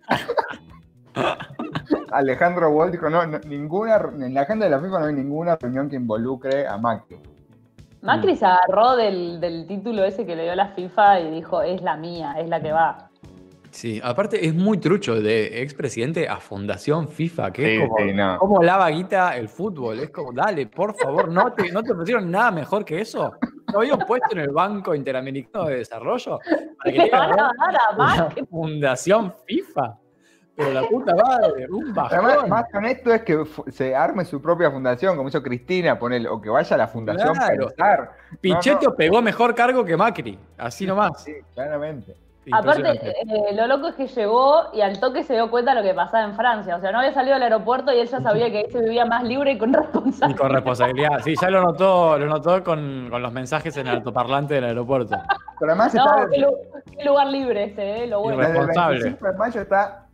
[2.12, 5.56] Alejandro Wall dijo, no, no, ninguna, en la agenda de la FIFA no hay ninguna
[5.56, 7.18] reunión que involucre a Macri.
[8.02, 11.82] Macri se agarró del, del título ese que le dio la FIFA y dijo, es
[11.82, 13.10] la mía, es la que va.
[13.70, 18.12] Sí, aparte es muy trucho de expresidente a Fundación FIFA, que Sí, es como, sí,
[18.14, 18.38] no.
[18.38, 19.98] como lava guita el fútbol.
[20.00, 23.32] Es como, dale, por favor, ¿no te, ¿no te ofrecieron nada mejor que eso?
[23.72, 26.38] ¿Lo habían puesto en el Banco Interamericano de Desarrollo?
[26.38, 28.46] Para que Le tenga van a dar a una Macri.
[28.46, 29.98] Fundación FIFA.
[30.58, 32.50] Pero la puta madre, un Además, bajón.
[32.50, 36.50] más honesto es que se arme su propia fundación, como hizo Cristina, ponele, o que
[36.50, 37.68] vaya a la fundación Claro.
[37.68, 38.10] pensar.
[38.40, 41.22] Pichetto pegó mejor cargo que Macri, así nomás.
[41.22, 42.16] Sí, claramente.
[42.50, 45.86] Aparte, eh, lo loco es que llegó y al toque se dio cuenta de lo
[45.86, 46.76] que pasaba en Francia.
[46.76, 49.04] O sea, no había salido del aeropuerto y él ya sabía que ahí se vivía
[49.04, 50.38] más libre y con Y responsabilidad.
[50.40, 51.18] con responsabilidad.
[51.22, 55.14] Sí, ya lo notó, lo notó con, con los mensajes en el altoparlante del aeropuerto.
[55.60, 56.56] Pero además No, está qué, lu-
[56.96, 58.38] qué lugar libre ese, eh, lo bueno.
[58.38, 58.98] desde el Irresponsable.
[59.02, 60.06] 25 de mayo está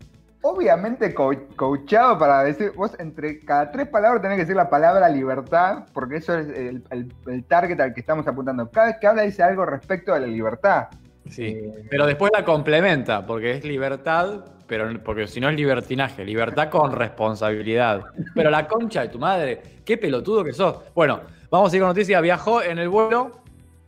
[0.44, 5.08] obviamente co- coachado para decir, vos entre cada tres palabras tenés que decir la palabra
[5.08, 8.70] libertad, porque eso es el, el- el target al que estamos apuntando.
[8.70, 10.88] Cada vez que habla dice algo respecto a la libertad.
[11.30, 11.46] Sí.
[11.46, 16.68] Eh, Pero después la complementa, porque es libertad, pero porque si no es libertinaje, libertad
[16.68, 18.02] con responsabilidad.
[18.34, 20.76] Pero la concha de tu madre, qué pelotudo que sos.
[20.94, 22.20] Bueno, vamos a ir con noticias.
[22.20, 23.40] Viajó en el vuelo,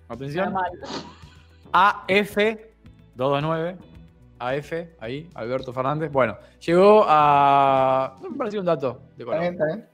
[0.09, 0.71] atención, Normal.
[1.73, 3.77] AF229,
[4.39, 6.11] AF, ahí, Alberto Fernández.
[6.13, 8.17] Bueno, llegó a...
[8.31, 9.57] Me pareció un dato de ¿Está bien?
[9.57, 9.71] color.
[9.71, 9.89] ¿Está bien?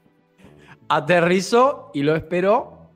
[0.89, 2.89] Aterrizó y lo esperó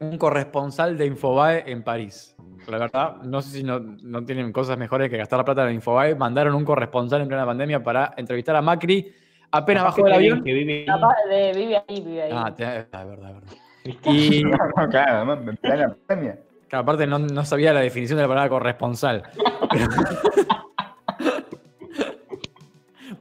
[0.00, 2.34] un corresponsal de Infobae en París.
[2.68, 5.74] La verdad, no sé si no, no tienen cosas mejores que gastar la plata en
[5.76, 6.14] Infobae.
[6.14, 9.12] Mandaron un corresponsal en plena pandemia para entrevistar a Macri.
[9.50, 10.42] Apenas bajó del avión.
[10.44, 10.86] Que vive ahí.
[10.86, 12.30] Capaz de- vive ahí, vive ahí.
[12.34, 13.42] Ah, te- es verdad, es verdad.
[13.84, 14.42] Y
[14.90, 16.38] claro, además, en plena pandemia.
[16.68, 19.22] claro, aparte no, no sabía la definición de la palabra corresponsal.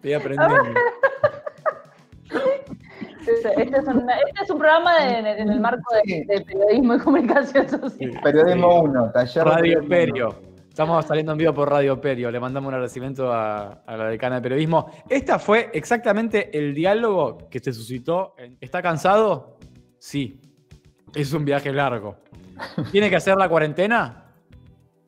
[0.01, 0.79] Estoy aprendiendo.
[3.21, 6.95] Este, este es un, este es un programa de- en el marco de, de periodismo
[6.95, 8.19] y comunicación social.
[8.23, 10.35] Periodismo 1, taller de Radio Perio.
[10.67, 12.31] Estamos saliendo en vivo por Radio Perio.
[12.31, 14.89] Le mandamos un agradecimiento a, a la decana de periodismo.
[15.07, 18.33] Esta fue exactamente el diálogo que se suscitó.
[18.39, 19.57] en- ¿Está cansado?
[19.99, 20.41] Sí.
[21.13, 22.15] Es un viaje largo.
[22.91, 24.31] ¿Tiene que hacer la cuarentena?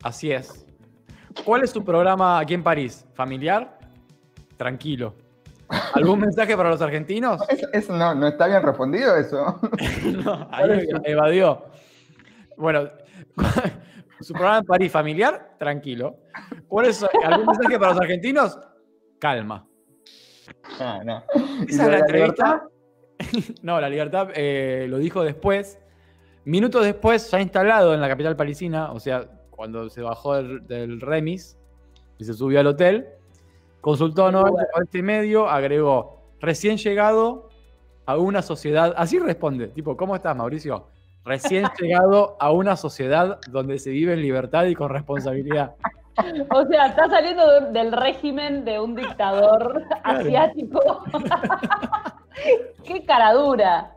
[0.02, 0.64] Así es.
[1.44, 3.04] ¿Cuál es tu programa aquí en París?
[3.14, 3.76] ¿Familiar?
[4.56, 5.14] Tranquilo.
[5.94, 7.40] ¿Algún mensaje para los argentinos?
[7.48, 9.60] Eso, eso no, no está bien respondido eso.
[10.24, 11.64] No, ahí evadió.
[12.56, 12.88] Bueno,
[14.20, 16.16] su programa en París familiar, tranquilo.
[16.68, 18.58] ¿Cuál es algún mensaje para los argentinos?
[19.18, 19.66] Calma.
[20.78, 21.24] Ah, no.
[21.66, 22.68] ¿Y Esa es la entrevista.
[23.62, 25.78] No, la libertad eh, lo dijo después.
[26.44, 31.00] Minutos después, ya instalado en la capital parisina, o sea, cuando se bajó del, del
[31.00, 31.56] remis
[32.18, 33.08] y se subió al hotel,
[33.84, 37.50] consultó a 90 y medio, agregó, recién llegado
[38.06, 40.86] a una sociedad, así responde, tipo, ¿cómo estás, Mauricio?
[41.22, 45.74] Recién llegado a una sociedad donde se vive en libertad y con responsabilidad.
[46.50, 51.02] O sea, está saliendo de- del régimen de un dictador asiático.
[52.84, 53.96] Qué cara dura.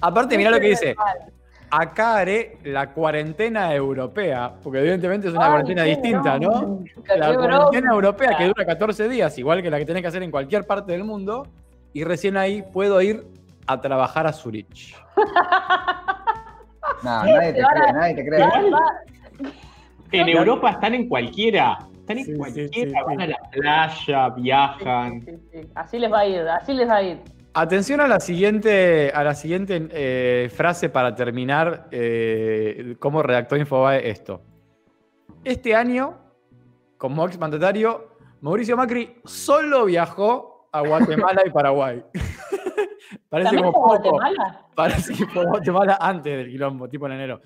[0.00, 0.94] Aparte, mirá lo que dice.
[0.94, 1.32] Mal.
[1.70, 6.82] Acá haré la cuarentena europea, porque evidentemente es una Ay, cuarentena distinta, ¿no?
[7.16, 7.94] La cuarentena bronca.
[7.94, 10.92] europea que dura 14 días, igual que la que tenés que hacer en cualquier parte
[10.92, 11.46] del mundo,
[11.92, 13.24] y recién ahí puedo ir
[13.66, 14.94] a trabajar a Zurich.
[17.04, 18.42] No, nadie te cree, nadie te cree.
[20.10, 21.78] En Europa están en cualquiera.
[22.00, 22.68] Están en Sí, cualquiera.
[22.72, 22.92] sí, sí.
[23.06, 25.20] Van a la playa, viajan.
[25.20, 25.68] Sí, sí, sí.
[25.76, 27.18] Así les va a ir, así les va a ir.
[27.54, 34.08] Atención a la siguiente, a la siguiente eh, frase para terminar eh, cómo redactó Infobae
[34.08, 34.42] esto.
[35.44, 36.18] Este año,
[36.98, 42.04] como ex mandatario, Mauricio Macri solo viajó a Guatemala y Paraguay.
[43.28, 44.10] Parece ¿También como poco.
[44.10, 44.66] Guatemala?
[44.74, 47.40] Parece que fue Guatemala antes del quilombo, tipo en enero.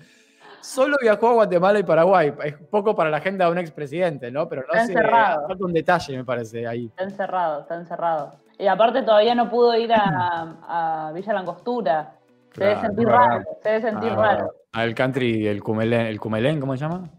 [0.61, 2.33] Solo viajó a Guatemala y Paraguay.
[2.43, 4.47] Es poco para la agenda de un expresidente, ¿no?
[4.47, 5.47] Pero no Está sé, encerrado.
[5.47, 6.85] falta un detalle, me parece, ahí.
[6.85, 8.31] Está encerrado, está encerrado.
[8.63, 10.55] Y aparte todavía no pudo ir a,
[11.09, 12.15] a Villa Langostura.
[12.53, 13.27] Se debe Claro, sentir verdad.
[13.27, 14.51] raro, se debe sentir Ah, raro.
[14.71, 17.09] Al country, el Cumelén, el Cumelén, ¿cómo se llama?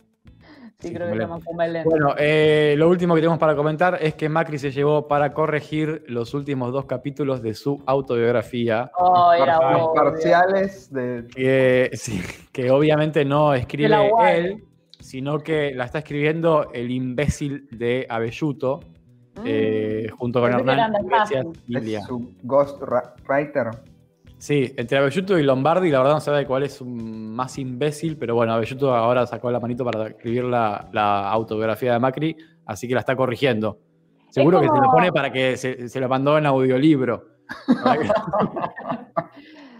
[0.78, 1.84] Sí, sí, creo que se llama Cumelén.
[1.84, 6.02] Bueno, eh, lo último que tenemos para comentar es que Macri se llevó para corregir
[6.08, 9.58] los últimos dos capítulos de su autobiografía, Oh, era
[9.94, 11.26] parciales de.
[11.34, 12.20] que, sí,
[12.52, 14.64] que obviamente no escribe él,
[14.98, 18.80] sino que la está escribiendo el imbécil de Abelluto,
[19.36, 19.42] Mm.
[19.44, 21.46] eh, junto con Pensé Hernán Iglesias.
[21.66, 21.98] Ilia.
[22.00, 22.32] Es su.
[24.38, 28.52] Sí, entre Abelluto y Lombardi, la verdad no sabe cuál es más imbécil, pero bueno,
[28.52, 33.00] Abelluto ahora sacó la manito para escribir la, la autobiografía de Macri, así que la
[33.00, 33.78] está corrigiendo.
[34.28, 37.24] Seguro que se lo pone para que se, se lo mandó en audiolibro.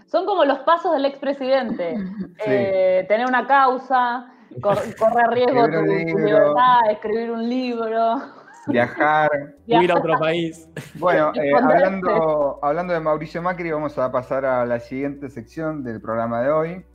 [0.07, 1.95] Son como los pasos del expresidente.
[2.37, 2.43] Sí.
[2.47, 4.29] Eh, tener una causa,
[4.61, 5.71] cor- correr riesgo tu,
[6.11, 8.17] tu libertad, escribir un libro.
[8.67, 9.29] Viajar.
[9.67, 10.67] ir a otro país.
[10.95, 16.01] Bueno, eh, hablando, hablando de Mauricio Macri, vamos a pasar a la siguiente sección del
[16.01, 16.85] programa de hoy.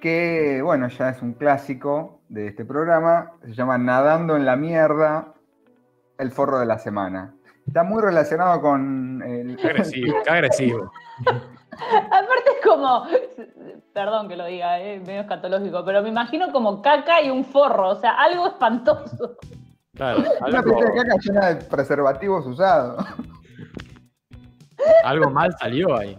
[0.00, 3.32] Que, bueno, ya es un clásico de este programa.
[3.42, 5.34] Se llama Nadando en la Mierda,
[6.18, 7.34] el forro de la semana.
[7.66, 9.56] Está muy relacionado con el.
[9.56, 10.92] Qué agresivo, qué agresivo.
[12.06, 13.06] Aparte es como,
[13.92, 17.90] perdón que lo diga, eh, medio escatológico, pero me imagino como caca y un forro,
[17.90, 19.36] o sea, algo espantoso.
[19.94, 23.04] Claro, Una algo, pileta de caca llena de preservativos usados.
[25.04, 26.18] algo mal salió ahí.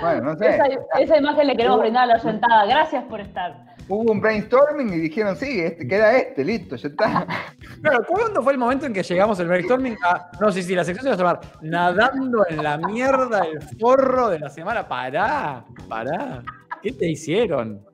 [0.00, 0.50] Bueno, no sé.
[0.50, 0.66] Esa,
[1.00, 2.66] esa imagen le queremos brindar a la oyentada.
[2.66, 3.75] Gracias por estar.
[3.88, 7.26] Hubo un brainstorming y dijeron, sí, este, queda este, listo, ya está.
[7.82, 10.30] Claro, ¿cuándo fue el momento en que llegamos el brainstorming a.
[10.40, 14.30] No, sí, sí, la sección se va a llamar Nadando en la mierda, el forro
[14.30, 14.88] de la semana.
[14.88, 16.42] Pará, pará.
[16.82, 17.84] ¿Qué te hicieron?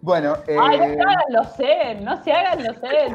[0.00, 3.14] Bueno, eh, Ay, no se hagan los zen, no se hagan los zen.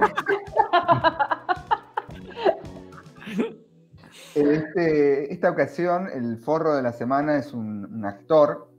[4.35, 8.71] este, esta ocasión el forro de la semana es un, un actor,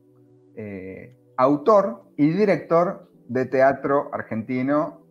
[0.57, 5.03] eh, autor y director de teatro argentino,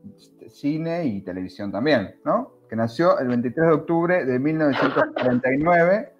[0.49, 2.51] cine y televisión también, ¿no?
[2.69, 6.11] Que nació el 23 de octubre de 1949.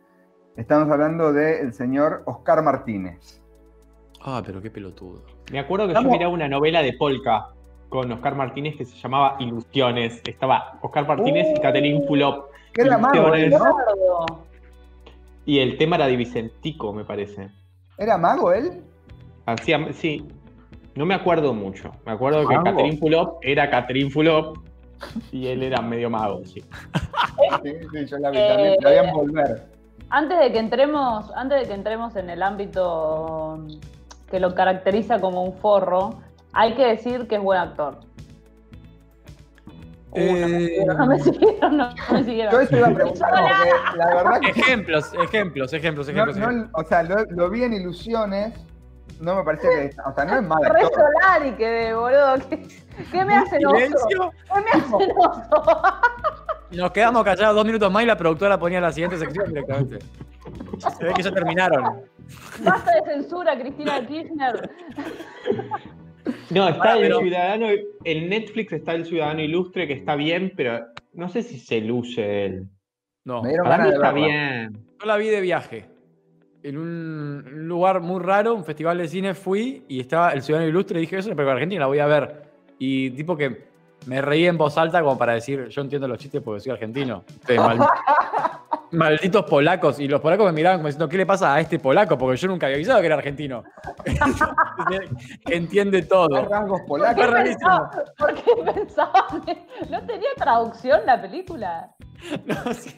[0.56, 3.42] Estamos hablando del señor Oscar Martínez.
[4.22, 5.24] Ah, pero qué pelotudo.
[5.52, 7.50] Me acuerdo que yo miraba una novela de Polka
[7.90, 10.22] con Oscar Martínez que se llamaba Ilusiones.
[10.26, 11.62] Estaba Oscar Martínez y Uh.
[11.62, 12.46] Catherine Fulop.
[12.74, 13.34] ¿Qué mago.
[15.46, 17.50] Y el tema era de Vicentico, me parece.
[17.98, 18.84] ¿Era mago él?
[19.46, 20.26] Hacía, sí,
[20.96, 21.92] no me acuerdo mucho.
[22.06, 22.56] Me acuerdo que.
[22.56, 24.58] Catherine Fulop era Catherine Fulop
[25.32, 26.62] y él era medio mago, sí.
[27.64, 29.66] Sí, sí, yo la vi Eh, también, la en volver.
[30.10, 33.66] Antes de que entremos, antes de que entremos en el ámbito
[34.30, 36.20] que lo caracteriza como un forro,
[36.54, 38.00] hay que decir que es buen actor.
[40.12, 42.52] Uh, no me Eh, siguieron, no me siguieron, no me siguieron.
[42.54, 46.38] Yo eso iba a preguntar, porque la verdad que Ejemplos, ejemplos, ejemplos, no- ejemplos.
[46.56, 48.54] no- o sea, lo, lo vi en Ilusiones
[49.20, 50.02] no me parece que.
[50.10, 50.82] O sea, no es mal Re.
[50.82, 52.36] Solari quedé, boludo.
[52.50, 52.68] ¿Qué,
[53.12, 53.76] qué me hacen oso?
[53.76, 54.32] Silencio.
[54.54, 55.84] ¿Qué me hacen oso?
[56.72, 60.00] Nos quedamos callados dos minutos más y la productora ponía la siguiente sección directamente.
[60.98, 62.02] Se ve que ya terminaron.
[62.64, 64.70] Basta de censura, Cristina Kirchner.
[66.52, 67.68] No, está el pero- ciudadano.
[68.04, 72.46] En Netflix está el ciudadano ilustre que está bien, pero no sé si se luce
[72.46, 72.68] él.
[73.26, 74.28] No, Me dieron Para mí ganas de está verla.
[74.28, 74.86] bien.
[75.00, 75.89] yo la vi de viaje.
[76.62, 80.98] En un lugar muy raro, un festival de cine, fui y estaba el Ciudadano Ilustre
[81.00, 82.44] y dije, eso es una película argentina, la voy a ver.
[82.78, 83.70] Y tipo que
[84.08, 87.24] me reí en voz alta como para decir, yo entiendo los chistes porque soy argentino.
[87.30, 87.80] Ustedes mal-
[88.92, 90.00] malditos polacos.
[90.02, 92.18] Y los polacos me miraban como diciendo, ¿qué le pasa a este polaco?
[92.18, 93.64] Porque yo nunca había avisado que era argentino.
[95.46, 96.36] Entiende todo.
[96.38, 97.16] Hay rasgos ¿Por polacos.
[97.16, 97.70] qué, Fue rarísimo.
[97.70, 99.42] pensaba- por qué pensaban?
[99.46, 101.90] que- ¿No tenía traducción la película?
[102.46, 102.94] No, sí.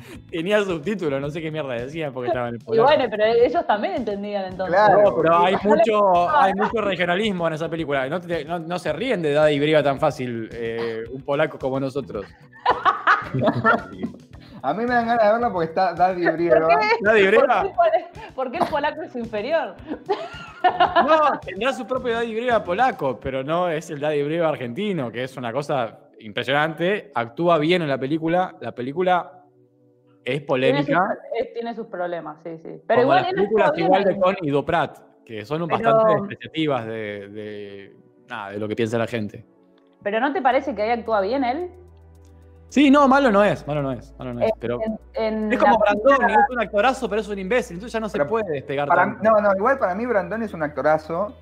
[0.30, 2.88] Tenía subtítulos, no sé qué mierda decían porque estaban en Y polaco.
[2.88, 4.74] bueno, pero ellos también entendían entonces.
[4.76, 5.02] Claro.
[5.02, 8.08] No, pero hay mucho, hay mucho regionalismo en esa película.
[8.08, 11.78] No, te- no- no se ríen de Daddy Briga tan fácil eh, un polaco como
[11.80, 12.24] nosotros.
[14.62, 16.68] A mí me dan ganas de verla porque está Daddy Brieva.
[17.02, 19.74] Daddy ¿Por Briga, qué, el pol- por qué el polaco es inferior?
[21.06, 25.24] no, tendrá su propio Daddy Briga polaco, pero no es el Daddy Briga argentino, que
[25.24, 27.12] es una cosa impresionante.
[27.14, 28.54] Actúa bien en la película.
[28.60, 29.43] La película
[30.24, 31.18] es Tiene sus, polémica.
[31.52, 32.80] tiene sus problemas, sí, sí.
[32.86, 34.18] Pero como igual las películas igual de.
[34.18, 37.96] Con y Duprat, que son Pero- bastante despreciativas de, de,
[38.28, 39.44] nada, de lo que piensa la gente.
[40.02, 41.70] Pero ¿no te parece que ahí actúa bien él?
[42.68, 44.50] Sí, no, malo no es, malo no es, malo no es.
[44.58, 44.98] Pero En-
[45.46, 48.24] en es como Brandoni, es un actorazo, pero es un imbécil, entonces ya no se
[48.24, 49.22] puede despegar Para- tanto.
[49.22, 51.36] no, no, igual para mí Brandon es un actorazo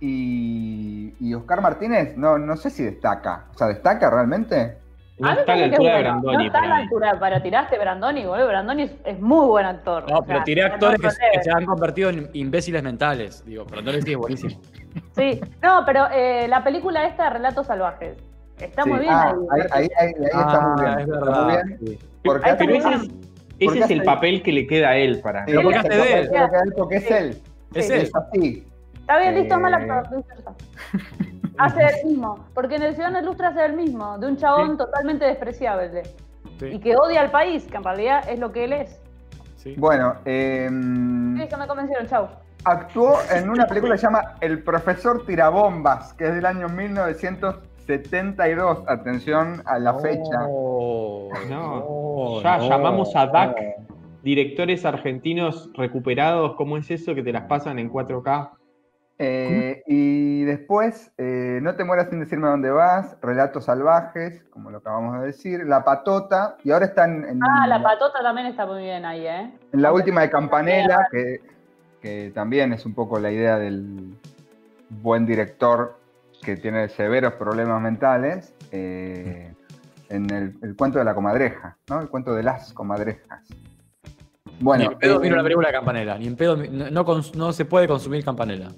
[0.00, 3.46] y, y Oscar Martínez no, no sé si destaca.
[3.54, 4.78] O sea, ¿destaca realmente?
[5.18, 6.02] No A está a la altura de es.
[6.04, 6.36] Brandoni.
[6.36, 8.48] No está a la para altura, pero tiraste Brandoni, boludo.
[8.48, 10.10] Brandoni es, es muy buen actor.
[10.10, 13.44] No, O pero sea, tiré no actores que, se han convertido en imbéciles mentales.
[13.44, 14.60] Digo, Brandoni sí es buenísimo.
[15.16, 18.16] Sí, no, pero eh, la película esta, Relatos Salvajes,
[18.58, 18.90] está Sí.
[18.90, 19.60] muy bien Ah, ahí.
[19.70, 20.94] ahí, ahí- está muy bien.
[20.94, 21.44] Ah, es está verdad.
[21.44, 21.78] muy bien.
[21.86, 21.98] sí.
[22.24, 23.10] Porque hace- Pero ese es,
[23.58, 25.44] ese es el papel que le queda a él para.
[25.46, 26.30] Pero porque es hace de él.
[26.34, 27.12] él porque es Sí.
[27.14, 27.38] él.
[27.74, 27.92] Es Sí.
[27.94, 28.00] él.
[28.02, 28.66] Es así.
[29.00, 29.58] Está bien, listo, Eh,
[31.58, 34.76] Hace el mismo, porque en el Ciudadano Ilustre hace el mismo, de un chabón Sí.
[34.78, 36.02] totalmente despreciable
[36.60, 39.00] y que odia al país, que en realidad es lo que él es.
[39.56, 39.74] sí.
[39.78, 42.28] Bueno, Sí, ya me convencieron, chau.
[42.64, 48.84] actuó en una película que se llama El profesor tirabombas, que es del año 1972.
[48.86, 50.38] Atención a la fecha.
[50.40, 53.56] No, No, ya llamamos a DAC.
[54.22, 58.50] Directores argentinos recuperados, ¿cómo es eso que te las pasan en 4K?
[59.24, 64.78] Eh, y después, eh, No te mueras sin decirme dónde vas, Relatos salvajes, como lo
[64.78, 68.82] acabamos de decir, La patota, y ahora están en, Ah, la patota también está muy
[68.82, 69.52] bien ahí, ¿eh?
[69.72, 71.40] en la última de Campanella, que,
[72.00, 74.16] que también es un poco la idea del
[74.88, 75.96] buen director
[76.42, 79.54] que tiene severos problemas mentales, eh,
[80.08, 82.00] en el, el cuento de la comadreja, ¿no?
[82.00, 83.40] El cuento de las comadrejas.
[84.60, 87.04] Bueno, ni en pedo eh, miro la película de Campanella, ni en pedo, no,
[87.34, 88.68] no se puede consumir Campanella.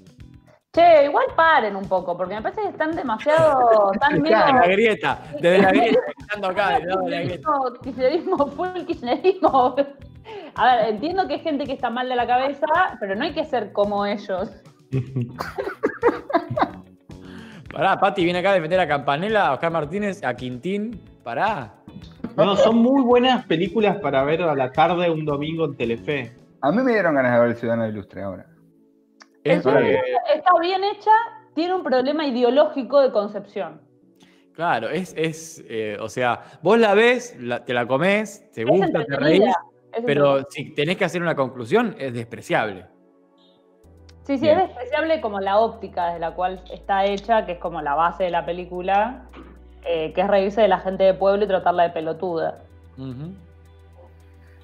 [0.75, 4.37] Che, igual paren un poco, porque me parece que están demasiado, están medio...
[4.37, 7.49] La grieta, desde la grieta, estando acá, del lado de la grieta.
[7.81, 9.75] Kirchnerismo, full kirchnerismo.
[10.55, 12.67] A ver, entiendo que hay gente que está mal de la cabeza,
[12.99, 14.51] pero no hay que ser como ellos.
[17.71, 20.99] Pará, Pati viene acá a defender a Campanella, a Oscar Martínez, a Quintín.
[21.23, 21.73] Pará.
[22.35, 26.35] No, son muy buenas películas para ver a la tarde un domingo en Telefe.
[26.59, 28.45] a mí me dieron ganas de ver El Ciudadano Ilustre ahora.
[29.45, 29.57] Es,
[30.35, 31.11] está bien hecha,
[31.53, 33.79] tiene un problema ideológico de concepción.
[34.53, 38.67] claro, es, es eh, o sea, vos la ves, la- te la comés, te Es
[38.67, 39.43] gusta, te reís,
[40.05, 42.87] pero si tenés que hacer una conclusión, es despreciable.
[44.23, 44.57] Sí, sí, Bien.
[44.59, 48.23] es despreciable como la óptica desde la cual está hecha, que es como la base
[48.23, 49.27] de la película,
[49.85, 52.63] eh, que es reírse de la gente de pueblo y tratarla de pelotuda.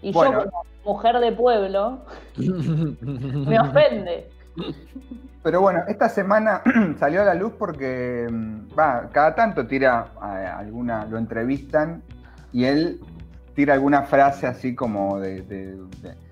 [0.02, 0.44] Y Bueno.
[0.46, 2.00] yo como mujer de pueblo,
[3.02, 4.32] me ofende.
[5.44, 6.62] Pero bueno, esta semana
[7.00, 8.74] salió a la luz porque mm,
[9.12, 12.04] cada tanto tira a- alguna, lo entrevistan
[12.54, 13.00] y él
[13.56, 15.78] tira alguna frase así como de,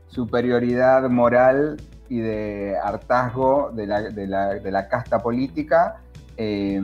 [0.07, 5.97] superioridad moral y de hartazgo de la, de la- casta política.
[6.37, 6.81] Eh,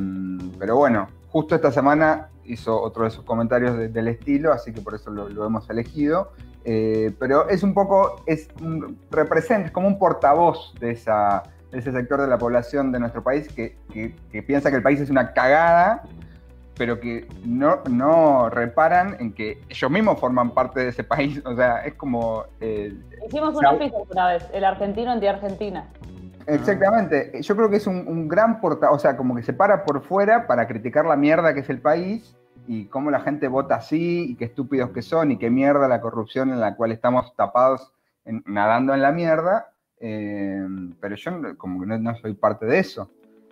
[0.60, 4.82] pero bueno, justo esta semana hizo otro de sus comentarios de- del estilo, así que
[4.82, 6.32] por eso lo hemos elegido.
[6.68, 11.78] Eh, pero es un poco, es un- representa, es como un portavoz de, esa, de
[11.78, 15.00] ese sector de la población de nuestro país que, que- que piensa que el país
[15.00, 16.04] es una cagada,
[16.78, 21.42] pero que no, no reparan en que ellos mismos forman parte de ese país.
[21.46, 22.44] O sea, es como...
[22.60, 22.94] eh,
[23.28, 25.86] Hicimos una fiesta una vez, el argentino anti-Argentina.
[26.48, 27.42] Exactamente.
[27.42, 30.02] Yo creo que es un, un gran porta, o sea, como que se para por
[30.04, 32.36] fuera para criticar la mierda que es el país
[32.68, 36.02] y cómo la gente vota así y qué estúpidos que son y qué mierda la
[36.02, 37.92] corrupción en la cual estamos tapados
[38.26, 39.72] en- nadando en la mierda.
[40.00, 40.66] eh,
[41.00, 43.10] pero yo como que no, no soy parte de eso.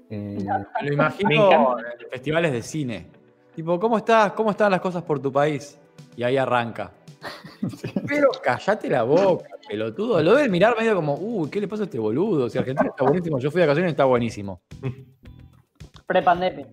[0.10, 3.08] Eh, lo Me imagino en festivales de cine.
[3.56, 4.34] Tipo, ¿cómo estás?
[4.34, 5.80] ¿Cómo están las cosas por tu país?
[6.18, 6.92] Y ahí arranca.
[8.08, 10.22] Pero callate la boca, pelotudo.
[10.22, 12.50] Lo deben mirar medio como, uy, ¿qué le pasa a este boludo?
[12.50, 14.62] Si Argentina está buenísimo, yo fui de vacaciones y está buenísimo.
[16.06, 16.68] Prepandemia.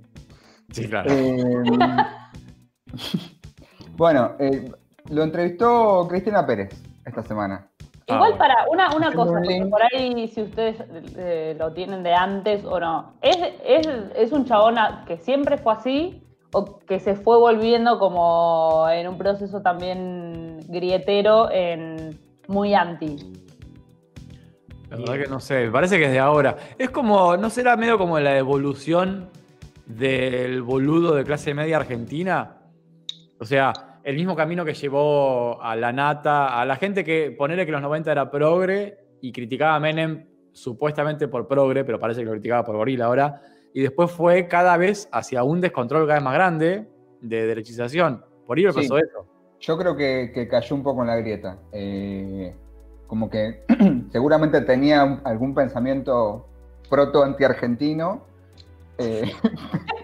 [0.72, 1.10] Sí, claro.
[1.10, 1.62] Eh,
[3.96, 4.70] bueno, eh,
[5.10, 6.70] lo entrevistó Cristina Pérez
[7.04, 7.66] esta semana.
[8.08, 10.82] Ah, Igual para una, una cosa, porque por ahí si ustedes
[11.16, 13.86] eh, lo tienen de antes o no, ¿es, es,
[14.16, 14.76] es un chabón
[15.06, 16.22] que siempre fue así
[16.52, 22.18] o que se fue volviendo como en un proceso también grietero en
[22.48, 23.16] muy anti?
[24.90, 26.56] La verdad que no sé, me parece que es de ahora.
[26.76, 29.30] Es como, ¿no será medio como la evolución
[29.86, 32.56] del boludo de clase media argentina?
[33.40, 37.64] O sea, el mismo camino que llevó a la nata, a la gente que ponele
[37.64, 42.26] que los 90 era progre y criticaba a Menem supuestamente por progre, pero parece que
[42.26, 43.40] lo criticaba por gorila ahora.
[43.72, 46.86] Y después fue cada vez hacia un descontrol cada vez más grande
[47.22, 48.24] de derechización.
[48.46, 48.66] Por Sí.
[48.66, 49.26] pasó eso.
[49.60, 51.58] Yo creo que, que cayó un poco en la grieta.
[51.72, 52.54] Eh,
[53.06, 53.64] como que
[54.12, 56.46] seguramente tenía algún pensamiento
[56.90, 58.26] proto-anti-argentino.
[58.98, 59.22] Eh,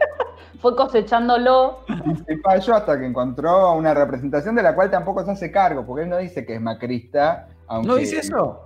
[0.60, 1.80] Fue cosechándolo.
[2.28, 6.04] y falló hasta que encontró una representación de la cual tampoco se hace cargo, porque
[6.04, 7.48] él no dice que es macrista.
[7.68, 8.62] Aunque, ¿No dice eso?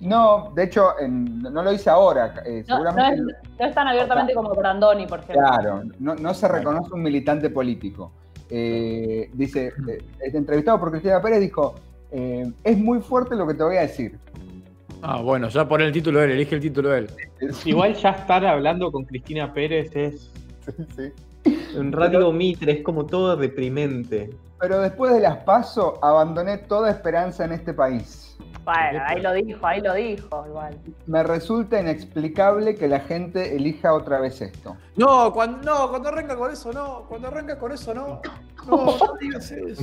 [0.00, 2.42] No, de hecho, en- no lo dice ahora.
[2.44, 5.40] eh, No, es, no es tan abiertamente como Brandoni, por ejemplo.
[5.46, 8.12] Claro, no, no se reconoce un militante político.
[8.50, 11.74] Eh, dice, eh, este entrevistado por Cristina Pérez dijo,
[12.10, 14.18] eh, es muy fuerte lo que te voy a decir.
[15.00, 17.08] Ah, bueno, ya pone el título él, elige el título él.
[17.64, 20.30] Igual ya estar hablando con Cristina Pérez es
[21.44, 21.76] Sí.
[21.76, 24.30] un radio Mitre, es como todo deprimente.
[24.60, 28.36] Pero después de las PASO, abandoné toda esperanza en este país.
[28.64, 30.78] Bueno, ahí lo dijo, ahí lo dijo, igual.
[31.06, 34.74] Me resulta inexplicable que la gente elija otra vez esto.
[34.96, 37.04] No, cuando, no, cuando arranca con eso, no.
[37.06, 38.22] Cuando arranca con eso, no.
[38.66, 39.82] No, no digas eso.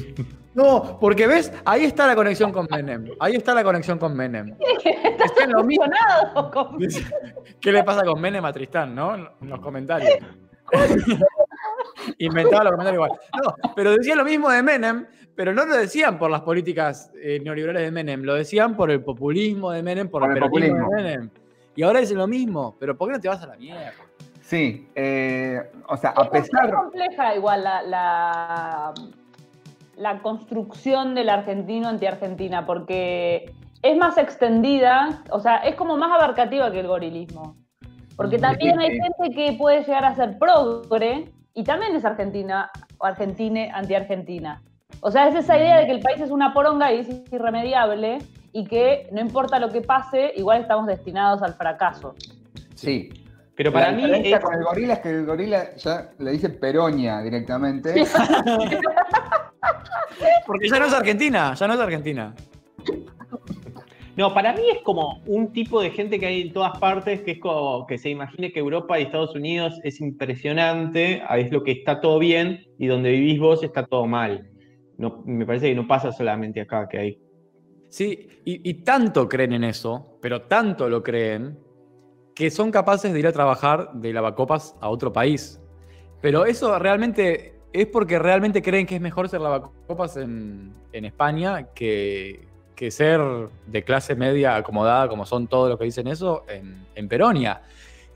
[0.56, 3.12] No, porque ves, ahí está la conexión con Menem.
[3.20, 4.58] Ahí está la conexión con Menem.
[4.58, 5.86] Decían lo mismo.
[6.52, 6.80] Con-
[7.60, 9.14] ¿Qué le pasa con Menem a Tristán, no?
[9.14, 10.10] En los comentarios.
[12.18, 13.20] Inventaba los comentarios igual.
[13.44, 15.06] No, pero decían lo mismo de Menem,
[15.36, 19.04] pero no lo decían por las políticas eh, neoliberales de Menem, lo decían por el
[19.04, 20.90] populismo de Menem, por, Por el populismo.
[20.90, 21.30] de Menem.
[21.76, 23.94] Y ahora dicen lo mismo, pero ¿por qué no te vas a la mierda?
[24.42, 26.66] Sí, eh, o sea, a pesar...
[26.68, 28.94] Es compleja igual la, la,
[29.96, 36.70] la construcción del argentino anti-argentina, porque es más extendida, o sea, es como más abarcativa
[36.72, 37.56] que el gorilismo.
[38.22, 42.70] Porque también hay gente que puede llegar a ser progre y también es argentina,
[43.00, 44.62] o argentine, anti-argentina.
[45.00, 48.20] O sea, es esa idea de que el país es una poronga y es irremediable
[48.54, 52.14] y que no importa lo que pase, igual estamos destinados al fracaso.
[52.76, 53.10] Sí.
[53.56, 56.50] Pero para la mí es, con el gorila es que el gorila ya le dice
[56.50, 57.94] peronia directamente.
[60.46, 62.36] Porque ya no es Argentina, ya no es Argentina.
[64.18, 67.32] No, para mí es como un tipo de gente que hay en todas partes, que
[67.32, 71.72] es como que se imagine que Europa y Estados Unidos es impresionante, es lo que
[71.72, 74.50] está todo bien, y donde vivís vos está todo mal.
[74.98, 77.20] No, me parece que no pasa solamente acá, que hay.
[77.88, 81.58] Sí, y, tanto creen en eso, pero tanto lo creen,
[82.36, 85.62] que son capaces de ir a trabajar de lavacopas a otro país.
[86.22, 92.51] Pero eso realmente es porque realmente creen que es mejor ser lavacopas en España que,
[92.82, 93.22] que ser
[93.68, 97.62] de clase media acomodada, como son todos los que dicen eso, en, en Peronia.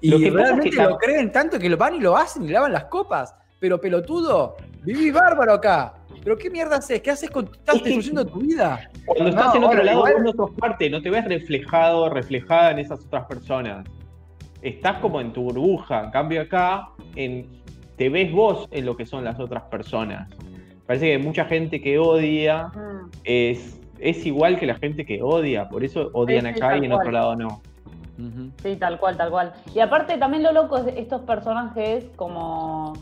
[0.01, 2.45] Y Lo que es realmente que lo creen tanto que lo van y lo hacen
[2.45, 3.35] y lavan las copas.
[3.59, 5.93] Pero pelotudo, viví bárbaro acá.
[6.23, 6.99] ¿Pero qué mierda haces?
[6.99, 8.89] ¿Qué haces con estás destruyendo tu vida?
[9.05, 12.09] Cuando No, estás en otro lado, igual- vos no sos parte, no te ves reflejado,
[12.09, 13.85] reflejada en esas otras personas.
[14.63, 16.05] Estás como en tu burbuja.
[16.05, 17.61] En cambio, acá en,
[17.97, 20.27] te ves vos en lo que son las otras personas.
[20.87, 22.71] Parece que hay mucha gente que odia
[23.23, 26.99] es, es igual que la gente que odia, por eso odian acá y en cual.
[27.01, 27.61] otro lado no.
[28.63, 29.53] Sí, tal cual, tal cual.
[29.73, 32.93] Y aparte también lo loco es estos personajes como,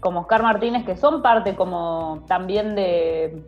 [0.00, 3.42] como Oscar Martínez, que son parte como también de,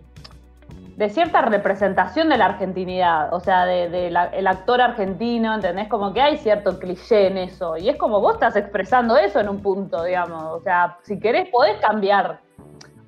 [0.96, 4.14] de cierta representación de la argentinidad, o sea, de, de
[4.46, 5.88] actor argentino, ¿entendés?
[5.88, 7.78] Como que hay cierto cliché en eso.
[7.78, 10.42] Y es como vos estás expresando eso en un punto, digamos.
[10.44, 12.40] O sea, si querés podés cambiar.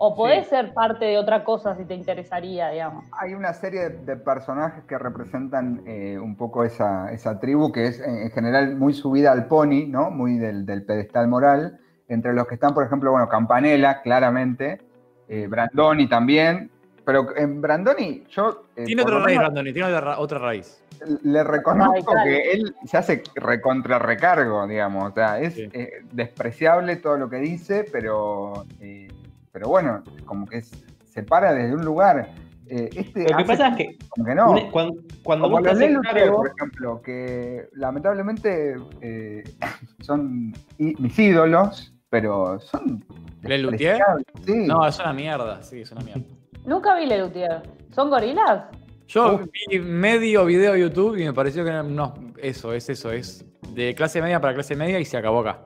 [0.04, 3.04] O podés ser parte de otra cosa si te interesaría, digamos.
[3.20, 8.00] Hay una serie de, personajes que representan eh, un poco esa, esa tribu que es
[8.00, 10.10] en, en general muy subida al pony, ¿no?
[10.10, 11.78] Muy del, del pedestal moral.
[12.08, 14.80] Entre los que están, por ejemplo, bueno, Campanella, claramente,
[15.28, 16.68] eh, Brandoni también.
[17.04, 18.64] Pero en Brandoni, yo.
[18.74, 20.82] eh, Tiene otra raíz, Brandoni, tiene otra, otra raíz.
[21.22, 25.10] Le reconozco que él se hace recontra recargo, digamos.
[25.10, 25.68] O sea, es Sí.
[25.72, 29.06] eh, despreciable todo lo que dice, pero, eh,
[29.52, 30.72] pero bueno, como que es-
[31.04, 32.30] se para desde un lugar.
[32.66, 34.54] Eh, este Lo que pasa es que como que no.
[34.70, 39.44] cuando, cuando Como vos te los cargo, por ejemplo, que lamentablemente eh,
[40.00, 43.04] son mis ídolos, pero son.
[43.42, 44.66] Despreciables, Sí.
[44.66, 46.22] No, es una mierda, sí, es una mierda.
[46.64, 47.62] Nunca vi Lelutier.
[47.90, 48.64] ¿Son gorilas?
[49.08, 49.40] Yo
[49.70, 53.44] vi medio video de YouTube y me pareció que era- no, eso, es eso, es
[53.74, 55.58] de clase media para clase media y se acabó acá.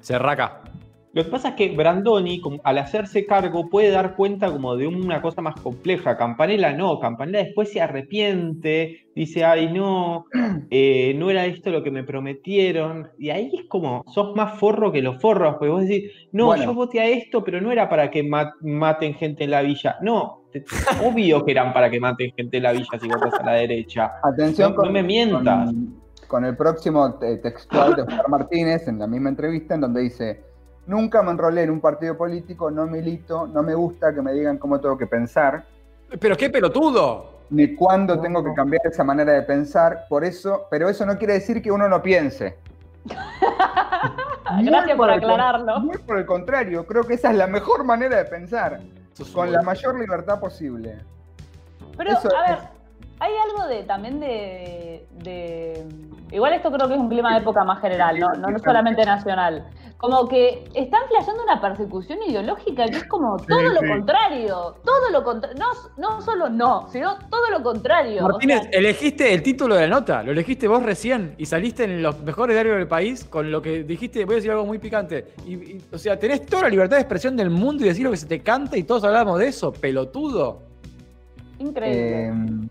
[0.00, 0.60] Cerra acá.
[1.14, 5.20] Lo que pasa es que Brandoni, al hacerse cargo, puede dar cuenta como de una
[5.20, 6.16] cosa más compleja.
[6.16, 10.24] Campanella no, Campanella después se arrepiente, dice, ay no,
[10.70, 13.10] eh, no era esto lo que me prometieron.
[13.18, 16.64] Y ahí es como, sos más forro que los forros, porque vos decís, no, Bueno.
[16.64, 19.96] yo voté a esto, pero no era para que ma- maten gente en la villa.
[20.00, 20.44] No,
[21.04, 24.12] obvio que eran para que maten gente en la villa si votas a la derecha.
[24.22, 25.66] Atención No- no me mientas.
[25.66, 30.00] Con, con el próximo te- textual de Oscar Martínez en la misma entrevista, en donde
[30.02, 30.51] dice:
[30.86, 34.58] Nunca me enrolé en un partido político, no milito, no me gusta que me digan
[34.58, 35.64] cómo tengo que pensar,
[36.20, 37.40] Pero qué pelotudo.
[37.50, 40.06] ni cuándo tengo que cambiar esa manera de pensar.
[40.08, 42.58] Por eso, pero eso no quiere decir que uno no piense.
[44.64, 45.80] Gracias por aclararlo.
[45.80, 48.80] Muy por el contrario, creo que esa es la mejor manera de pensar,
[49.32, 50.98] con la mayor libertad posible.
[51.96, 52.58] Pero, Eso a ver,
[53.22, 55.86] hay algo de también de, de-
[56.32, 59.04] Igual esto creo que es un clima de época más general, no, no, no solamente
[59.04, 59.66] nacional.
[59.98, 63.86] Como que están flasheando una persecución ideológica que es como todo lo sí.
[63.86, 64.74] contrario.
[64.82, 65.56] Todo lo contrario.
[65.60, 65.68] No,
[65.98, 68.24] no solo no, sino todo lo contrario.
[68.24, 71.84] O Martínez, sea, elegiste el título de la nota, lo elegiste vos recién y saliste
[71.84, 74.78] en los mejores diarios del país con lo que dijiste, voy a decir algo muy
[74.78, 75.34] picante.
[75.46, 78.10] Y, y, o sea, tenés toda la libertad de expresión del mundo y decir lo
[78.10, 80.62] que se te canta y todos hablamos de eso, pelotudo.
[81.60, 82.26] increíble.
[82.28, 82.68] Eh,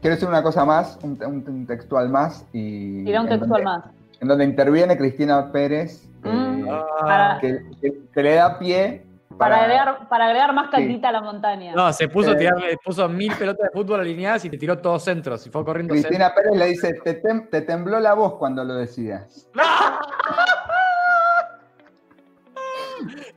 [0.00, 2.44] quiero decir una cosa más, un, un- un textual más.
[2.52, 3.84] Y Tira un textual donde- más.
[4.20, 6.66] En donde interviene Cristina Pérez, Mm.
[6.68, 9.02] eh, Para, que, que- que le da pie
[9.38, 11.72] para agregar, para agregar más caldita a la montaña.
[11.74, 12.36] No, se puso, a Eh.
[12.36, 15.94] tirarle- puso mil pelotas de fútbol alineadas y te tiró todos centros y fue corriendo.
[15.94, 19.48] Cristina Pérez le dice, te, tem- te tembló la voz cuando lo decías.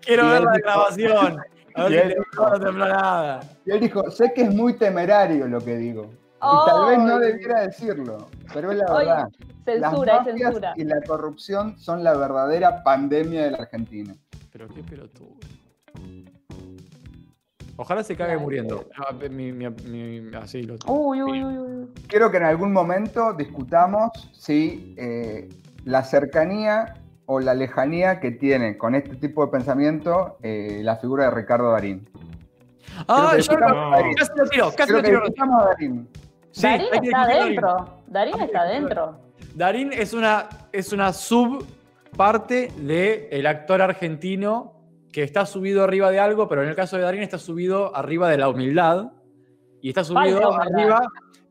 [0.01, 1.37] Quiero Y ver la dijo- grabación.
[1.75, 3.39] A ver y si él te dijo- no tembló nada.
[3.65, 6.11] Y él dijo, sé que es muy temerario lo que digo.
[6.43, 9.27] Y tal vez no debiera decirlo, pero es la Ay, verdad.
[9.65, 10.73] Censura, Las censura.
[10.75, 14.13] y la corrupción son la verdadera pandemia de la Argentina.
[14.51, 15.37] Pero qué pelotudo.
[17.77, 18.87] Ojalá se cague muriendo.
[19.31, 21.89] Mi- mi- mi- así lo Uy, uy, uy, uy.
[22.07, 25.49] Quiero que en algún momento discutamos si eh,
[25.85, 31.25] la cercanía o la lejanía que tiene con este tipo de pensamiento eh, la figura
[31.25, 32.07] de Ricardo Darín.
[33.07, 34.13] Ah, yo Darín.
[34.15, 35.23] casi lo tiro, casi lo tiro.
[36.55, 36.87] Darín.
[36.87, 37.41] Sí, está discutir Darín.
[37.43, 38.03] adentro.
[38.07, 39.19] Darín está adentro.
[39.55, 44.73] Darín es una, es una subparte del actor argentino
[45.11, 48.29] que está subido arriba de algo, pero en el caso de Darín está subido arriba
[48.29, 49.11] de la humildad.
[49.81, 50.79] Y está subido Falsa humildad.
[50.79, 51.01] arriba,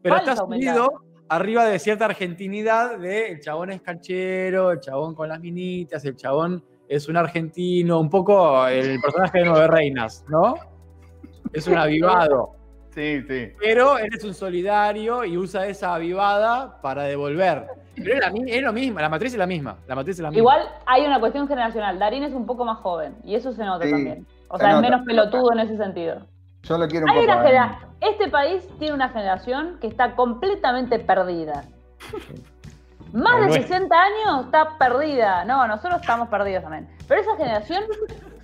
[0.00, 0.74] pero Falsa está humildad.
[0.74, 6.04] subido arriba de cierta argentinidad de el chabón es canchero, el chabón con las minitas,
[6.04, 10.54] el chabón es un argentino, un poco el personaje de Nueve Reinas, ¿no?
[11.52, 12.54] Es un avivado.
[12.94, 13.52] Sí, sí.
[13.58, 17.66] Pero él es un solidario y usa esa avivada para devolver.
[17.96, 19.76] Pero es, la es lo mismo, la matriz es la misma.
[19.86, 20.38] La matriz es la misma.
[20.40, 21.98] Igual hay una cuestión generacional.
[21.98, 24.26] Darín es un poco más joven y eso se nota Sí, también.
[24.48, 26.26] O se sea, es menos pelotudo en ese sentido.
[26.64, 27.32] Yo lo quiero un Hay poco.
[27.32, 31.64] una genera- Este país tiene una generación que está completamente perdida.
[33.12, 35.44] Más No, de no es- 60 años está perdida.
[35.44, 36.88] No, nosotros estamos perdidos también.
[37.08, 37.84] Pero esa generación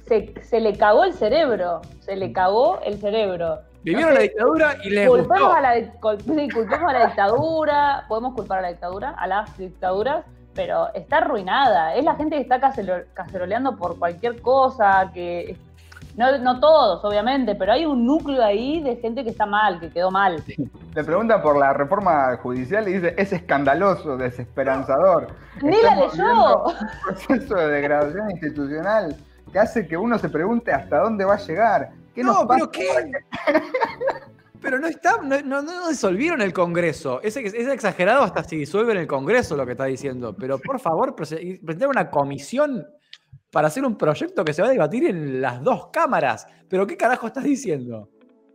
[0.07, 1.81] se, se le cagó el cerebro.
[2.01, 3.61] Se le cagó el cerebro.
[3.83, 5.53] Vivieron la dictadura y les Culpemos gustó.
[5.53, 5.75] a, la,
[6.19, 6.49] sí,
[6.87, 10.25] a la dictadura, podemos culpar a la dictadura, a las dictaduras,
[10.55, 11.95] pero está arruinada.
[11.95, 12.61] Es la gente que está
[13.15, 15.57] caceroleando por cualquier cosa, que
[16.19, 19.89] no, no todos, obviamente, pero hay un núcleo ahí de gente que está mal, que
[19.89, 20.43] quedó mal.
[20.95, 25.29] Le preguntan por la reforma judicial y dice, es escandaloso, desesperanzador.
[25.63, 26.65] Ni la leyó.
[26.65, 26.75] Un
[27.05, 29.17] proceso de degradación institucional
[29.53, 31.91] que hace que uno se pregunte hasta dónde va a llegar.
[32.19, 33.13] ¿Qué nos No, pero pasa ¿qué?
[34.61, 37.23] Pero no está, no, no, no disolvieron el Congreso.
[37.23, 40.35] Es, es exagerado hasta si disuelven el Congreso lo que está diciendo.
[40.37, 42.85] Pero por favor, prese- presentar una comisión
[43.53, 46.49] para hacer un proyecto que se va a debatir en las dos cámaras.
[46.69, 48.09] ¿Pero qué carajo estás diciendo?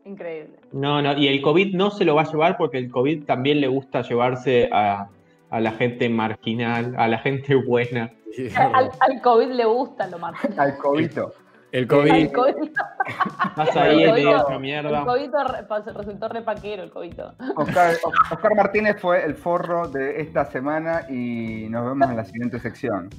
[0.03, 0.59] Increíble.
[0.73, 3.61] No, no, y el COVID no se lo va a llevar porque el COVID también
[3.61, 5.07] le gusta llevarse a,
[5.49, 8.11] a la gente marginal, a la gente buena.
[8.57, 10.35] Al, al COVID le gusta lo más.
[10.57, 11.33] Al cobito.
[11.79, 12.31] El COVID.
[12.31, 12.53] COVID,
[13.49, 15.05] Estás ahí El COVID- esa el mierda.
[15.05, 15.31] COVID
[15.97, 17.19] resultó repaquero, el COVID.
[17.55, 17.95] Oscar,
[18.31, 23.09] Oscar Martínez fue el forro de esta semana y nos vemos en la siguiente sección.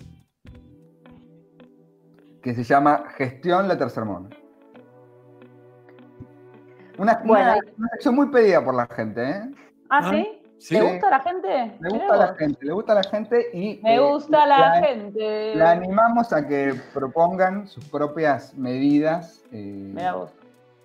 [2.42, 4.32] Que se llama Gestión la Tercermón.
[6.98, 7.54] Una, Bueno.
[7.54, 9.50] una- una sección muy pedida por la gente, ¿eh?
[9.90, 10.42] ¿Ah, Ah, sí?
[10.58, 10.74] Sí.
[10.74, 11.76] ¿Le gusta a la gente?
[11.80, 14.58] Le gusta a la gente, le gusta a la gente y Me eh, gusta la,
[14.58, 15.54] la- gente.
[15.56, 20.30] La animamos a que propongan sus propias medidas eh, Mirá vos.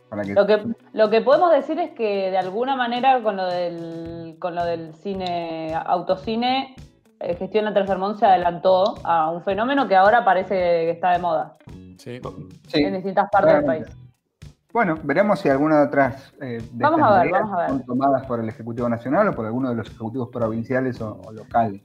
[0.09, 0.63] para que Lo que,
[0.93, 4.93] lo que podemos decir es que de alguna manera con lo del, con lo del
[4.95, 6.75] cine, autocine,
[7.19, 7.73] eh, Gestión la
[8.17, 11.57] se adelantó a un fenómeno que ahora parece que está de moda
[11.97, 12.19] Sí.
[12.67, 13.85] sí, en distintas partes del país.
[14.71, 17.61] Bueno, veremos si alguna de otras eh, de Vamos estas a ver, medidas vamos a
[17.61, 17.69] ver.
[17.69, 21.31] son tomadas por el Ejecutivo Nacional o por alguno de los ejecutivos provinciales o, o
[21.31, 21.81] locales.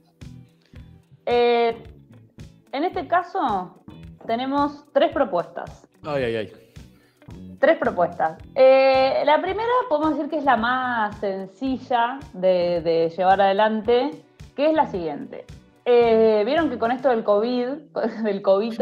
[1.25, 1.81] Eh,
[2.71, 3.81] en este caso
[4.27, 5.87] tenemos tres propuestas.
[6.03, 6.53] Ay, ay, ay.
[7.59, 8.37] Tres propuestas.
[8.53, 14.23] Eh, la primera podemos decir que es la más sencilla de, de llevar adelante,
[14.55, 15.45] que es la siguiente.
[15.85, 17.67] Eh, Vieron que con esto del COVID,
[18.23, 18.81] del COVID,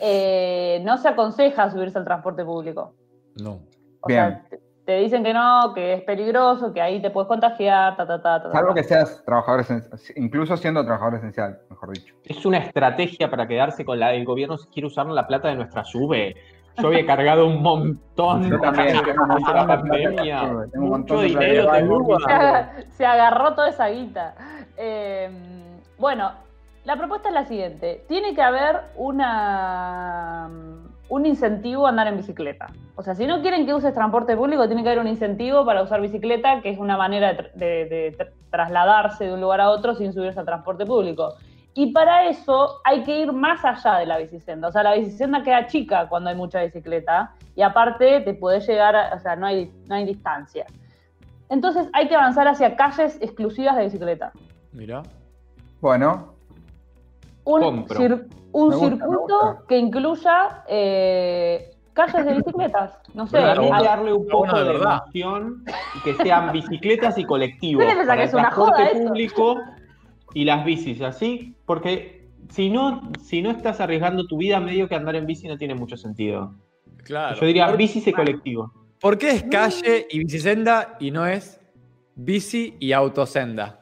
[0.00, 2.94] eh, no se aconseja subirse al transporte público.
[3.42, 3.60] No.
[4.00, 4.40] O Bien.
[4.48, 8.20] sea, te, dicen que no, que es peligroso, que ahí te puedes contagiar, ta, ta,
[8.20, 8.50] ta, ta.
[8.52, 12.14] Salvo que seas trabajador esencial, incluso siendo trabajador esencial, mejor dicho.
[12.24, 14.12] Es una estrategia para quedarse con la.
[14.14, 16.34] El gobierno quiere usar la plata de nuestra sube.
[16.78, 20.40] Yo había cargado un montón Yo también, durante tengo un montón la de plata pandemia.
[20.48, 21.70] sube, tengo un montón Mucho de dinero
[22.18, 24.34] se, aga- se agarró toda esa guita.
[24.78, 25.30] Eh,
[25.98, 26.32] bueno,
[26.84, 28.04] la propuesta es la siguiente.
[28.08, 30.48] Tiene que haber una,
[31.10, 32.68] un incentivo a andar en bicicleta.
[32.96, 35.82] O sea, si no quieren que uses transporte público, tiene que haber un incentivo para
[35.82, 39.60] usar bicicleta, que es una manera de, tr- de- de tr- trasladarse de un lugar
[39.60, 41.34] a otro sin subirse al transporte público.
[41.74, 44.68] Y para eso hay que ir más allá de la bicisenda.
[44.68, 48.94] O sea, la bicisenda queda chica cuando hay mucha bicicleta y aparte te puede llegar,
[48.96, 50.66] a- o sea, no hay, no hay distancia.
[51.48, 54.30] Entonces hay que avanzar hacia calles exclusivas de bicicleta.
[54.72, 55.02] Mira.
[55.80, 56.34] Bueno,
[57.44, 57.96] Un, Compro.
[58.52, 62.98] Un gusta, circuito que incluya eh, calles de bicicletas.
[63.14, 63.38] No sé.
[63.38, 65.02] A- darle un poco de verdad.
[65.04, 65.64] emoción
[65.96, 67.84] y que sean bicicletas y colectivos.
[67.84, 69.08] ¿Qué para que el es una transporte joda esto?
[69.08, 69.56] público
[70.34, 74.94] y las bicis, así, porque si no, si no estás arriesgando tu vida, medio que
[74.94, 76.54] andar en bici no tiene mucho sentido.
[77.04, 77.36] Claro.
[77.36, 78.72] Yo diría bicis y colectivo.
[79.00, 81.60] ¿Por qué es calle y bicisenda y no es
[82.14, 83.79] bici y autosenda?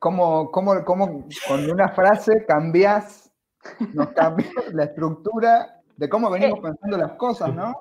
[0.00, 3.30] ¿Cómo, cómo, cómo con una frase cambias,
[3.94, 6.62] nos cambias la estructura de cómo venimos Eh.
[6.62, 7.72] pensando las cosas, ¿no?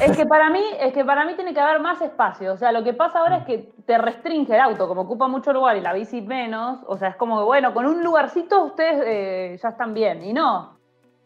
[0.00, 2.52] Es que para mí, es que para mí tiene que haber más espacio.
[2.52, 5.52] O sea, lo que pasa ahora es que te restringe el auto, como ocupa mucho
[5.52, 6.80] lugar y la bici menos.
[6.88, 10.24] O sea, es como que, bueno, con un lugarcito ustedes eh, ya están bien.
[10.24, 10.76] Y no.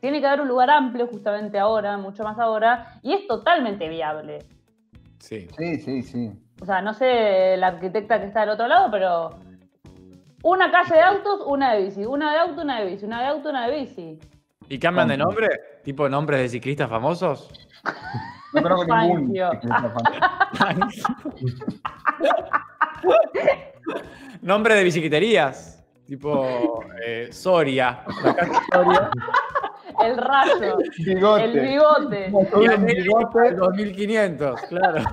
[0.00, 4.40] Tiene que haber un lugar amplio justamente ahora, mucho más ahora, y es totalmente viable.
[5.18, 5.48] Sí.
[5.58, 6.32] Sí, sí, sí.
[6.60, 9.30] O sea, no sé la arquitecta que está del otro lado, pero
[10.42, 12.04] una calle de autos, una de bici.
[12.04, 13.04] Una de auto, una de bici.
[13.04, 14.18] Una de auto, una de bici.
[14.68, 15.48] ¿Y cambian de nombre?
[15.82, 17.50] ¿Tipo nombres de ciclistas famosos?
[18.52, 19.26] No conozco ningún.
[19.26, 19.50] Fangio.
[19.52, 19.94] ciclista
[20.54, 21.08] famoso.
[24.42, 25.84] Nombre de bicicleterías.
[26.06, 28.02] Tipo eh, Soria.
[28.24, 29.10] La calle Soria.
[30.02, 31.44] El rayo, Bigote.
[31.44, 32.24] el bigote.
[32.74, 33.52] América, bigote.
[33.54, 35.04] 2500, claro.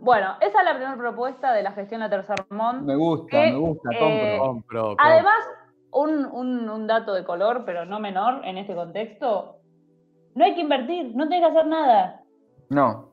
[0.00, 2.82] Bueno, esa es la primera propuesta de la gestión de Tercermont.
[2.82, 4.52] Me gusta, Que, me gusta, eh, compro.
[4.52, 5.04] Compro, compro.
[5.06, 5.38] Además,
[5.92, 9.56] un, un- un dato de color, pero no menor en este contexto.
[10.34, 12.20] No hay que invertir, no tenés que hacer nada.
[12.68, 13.10] No.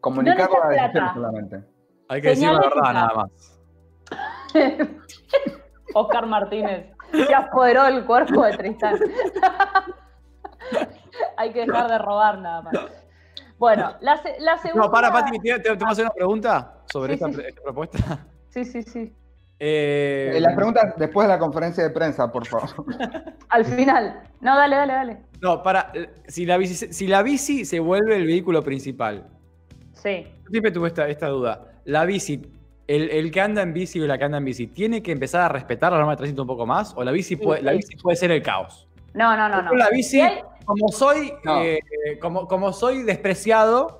[0.00, 1.14] Comunicar No la decisión plata.
[1.14, 1.64] solamente.
[2.08, 3.60] Hay que decir la verdad nada más.
[5.94, 8.98] Oscar Martínez se apoderó del cuerpo de Tristán.
[11.36, 12.74] hay que dejar de robar nada más.
[13.64, 14.86] Bueno, la, se- la segunda.
[14.86, 17.46] No, para, Pati, ¿te, te, te voy a hacer una pregunta sobre Sí, esta, sí.
[17.48, 17.98] esta propuesta?
[18.50, 19.12] Sí, sí, sí.
[19.58, 22.68] Eh, Eh, las preguntas después de la conferencia de prensa, por favor.
[23.48, 24.20] Al final.
[24.40, 25.16] No, dale, dale, dale.
[25.40, 29.26] No, para, eh, si la, bici, si la bici se vuelve el vehículo principal,
[29.94, 30.26] Sí.
[30.44, 31.72] yo siempre tuve esta, esta duda.
[31.86, 32.42] La bici,
[32.86, 35.40] el, el que anda en bici o la que anda en bici, ¿tiene que empezar
[35.40, 36.92] a respetar la norma de tránsito un poco más?
[36.96, 37.78] ¿O la bici, puede, la sí.
[37.78, 38.86] bici puede ser el caos?
[39.14, 39.72] No, no, no, no.
[39.74, 41.62] La bici, Si hay- como soy, No.
[41.62, 41.80] eh,
[42.20, 43.98] como, como soy despreciado,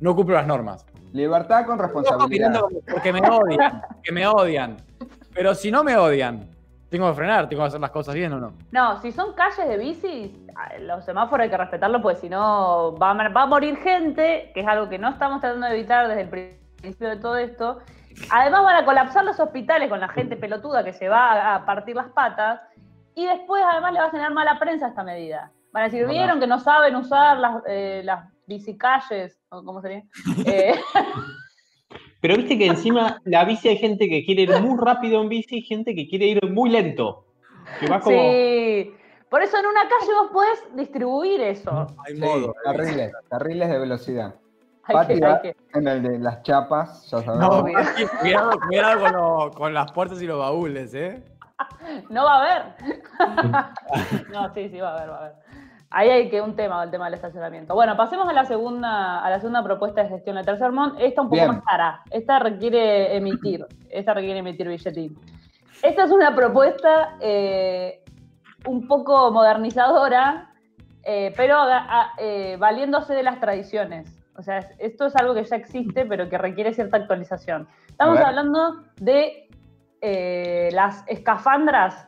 [0.00, 0.86] no cumplo las normas.
[1.12, 2.28] Libertad con responsabilidad.
[2.50, 4.76] mirando como- porque me odian, que me odian.
[5.34, 6.48] Pero si no me odian,
[6.90, 8.54] Tengo que frenar, tengo que hacer las cosas bien o no.
[8.72, 10.30] No, si son calles de bicis,
[10.80, 14.60] los semáforos hay que respetarlos, porque si no va a, va a morir gente, que
[14.60, 17.80] es algo que no estamos tratando de evitar desde el principio de todo esto.
[18.30, 21.66] Además van a colapsar los hospitales con la gente pelotuda que se va a- a
[21.66, 22.62] partir las patas.
[23.14, 25.52] Y después además le va a generar mala prensa esta medida.
[25.78, 26.14] Van a decir, Verdad.
[26.14, 30.02] vieron que no saben usar las, eh, las bicicalles, o cómo sería.
[30.44, 30.74] Eh,
[32.20, 35.58] Pero viste que encima la bici hay gente que quiere ir muy rápido en bici
[35.58, 37.26] y gente que quiere ir muy lento.
[37.78, 38.16] Que va como.
[38.18, 38.92] sí.
[39.30, 41.86] Por eso en una calle vos podés distribuir eso.
[42.04, 42.52] Hay Sí, modo.
[42.64, 44.34] carriles, carriles de velocidad.
[44.82, 47.56] Hay Pati que- va hay que- en el de las chapas, ya sabemos.
[47.56, 47.62] No,
[48.20, 51.22] cuidado, cuidado con, lo- con las puertas y los baúles, ¿eh?
[52.10, 52.74] No va a haber.
[54.32, 55.32] no, sí, sí, va a haber, va a haber.
[55.90, 57.74] Ahí hay que un tema, el tema del estacionamiento.
[57.74, 60.94] Bueno, pasemos a la segunda, a la segunda propuesta de gestión del tercer mon.
[60.98, 61.48] Esta un poco Bien.
[61.48, 62.02] más cara.
[62.10, 63.64] Esta requiere emitir.
[63.88, 65.18] Esta requiere emitir billetín.
[65.82, 68.02] Esta es una propuesta eh,
[68.66, 70.50] un poco modernizadora,
[71.04, 74.14] eh, pero a- eh, valiéndose de las tradiciones.
[74.36, 77.66] O sea, es- esto es algo que ya existe, pero que requiere cierta actualización.
[77.88, 79.48] Estamos hablando de
[80.72, 82.06] las escafandras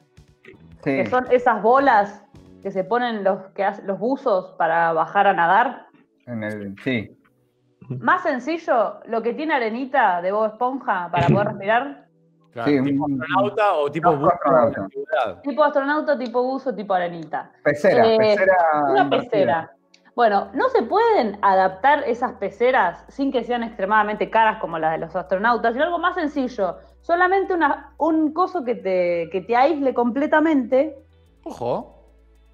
[0.84, 2.24] Sí, que son esas bolas
[2.62, 5.86] que se ponen los, que los buzos para bajar a nadar.
[6.26, 7.16] en el, sí.
[7.98, 12.06] Más sencillo, lo que tiene arenita de Bob Esponja para poder respirar.
[12.52, 14.88] Claro, Sí, tipo un- astronauta o tipo No, buzo astronauta.
[15.42, 17.50] Tipo astronauta, tipo buzo, tipo arenita.
[17.64, 18.56] Pecera, Eh, pecera.
[18.90, 19.30] Una invertida.
[19.30, 19.70] pecera.
[20.16, 24.98] Bueno, ¿no se pueden adaptar esas peceras sin que sean extremadamente caras como las de
[24.98, 26.76] los astronautas, sino algo más sencillo?
[27.00, 30.96] Solamente una, un coso que te, que te aísle completamente
[31.44, 31.99] Ojo.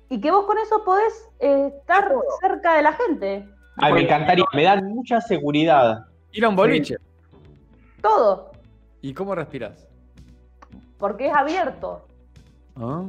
[0.08, 3.48] Y que vos con eso podés eh, estar cerca de la gente.
[3.78, 6.06] Ay, me encantaría, me dan mucha seguridad.
[6.32, 6.96] Ir a un boliche.
[8.00, 8.52] Todo.
[9.02, 9.86] ¿Y cómo respiras?
[10.98, 12.06] Porque es abierto.
[12.76, 13.02] Ah,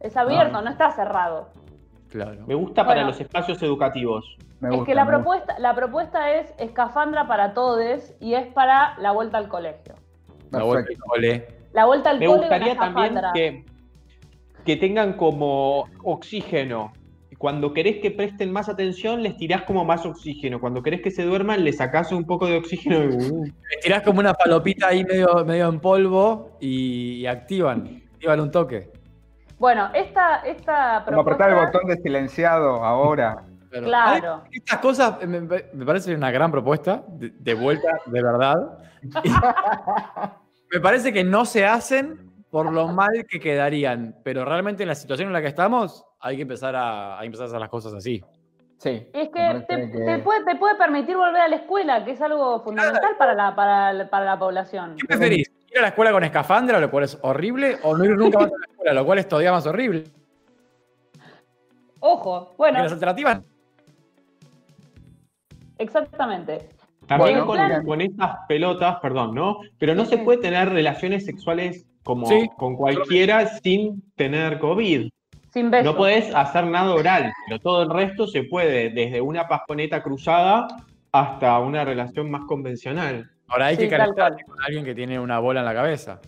[0.00, 1.48] Es abierto, no está cerrado.
[2.08, 2.44] claro.
[2.46, 3.08] Me gusta para Bueno.
[3.10, 4.36] los espacios educativos.
[4.60, 5.22] Me es que la me gusta.
[5.24, 9.94] propuesta, la propuesta es escafandra para todos y es para la vuelta al colegio.
[10.50, 11.48] La vuelta al cole.
[11.72, 13.32] La vuelta al Me cole gustaría con la también escafandra.
[13.34, 13.64] que,
[14.66, 16.92] que tengan como oxígeno.
[17.38, 20.58] Cuando querés que presten más atención, les tirás como más oxígeno.
[20.60, 23.04] Cuando querés que se duerman, les sacás un poco de oxígeno.
[23.04, 28.02] y, uh, Le tirás como una palopita ahí medio, medio en polvo y, y activan.
[28.14, 28.90] Activan un toque.
[29.58, 31.44] Bueno, esta, esta Como propuesta...
[31.44, 33.42] apretar el botón de silenciado ahora.
[33.70, 34.42] Pero Claro.
[34.50, 38.78] estas cosas eh, me, me parece una gran propuesta, de, de vuelta, de verdad.
[40.72, 44.94] Me parece que no se hacen por lo mal que quedarían, pero realmente en la
[44.94, 48.22] situación en la que estamos hay que empezar a, empezar a hacer las cosas así.
[48.78, 49.08] Sí.
[49.12, 52.20] Es que te, que- te puede, te puede permitir volver a la escuela, que es
[52.20, 54.96] algo fundamental para la, para, para la población.
[54.98, 55.50] ¿Qué preferís?
[55.70, 58.48] ¿Ir a la escuela con escafandra, lo cual es horrible, o no ir nunca más
[58.48, 60.04] a la escuela, lo cual es todavía más horrible?
[62.00, 63.40] Ojo, Y bueno, las alternativas,
[65.78, 66.68] exactamente.
[67.06, 69.60] También Bueno, con, con estas pelotas, perdón, ¿no?
[69.78, 72.48] Pero no Sí, se puede tener relaciones sexuales como Sí.
[72.56, 75.10] con cualquiera sin tener COVID.
[75.52, 75.70] Sin.
[75.70, 80.68] No podés hacer nada oral, pero todo el resto se puede, desde una pasponeta cruzada
[81.12, 83.28] hasta una relación más convencional.
[83.48, 86.20] ahora hay Sí, que calentarse con alguien que tiene una bola en la cabeza.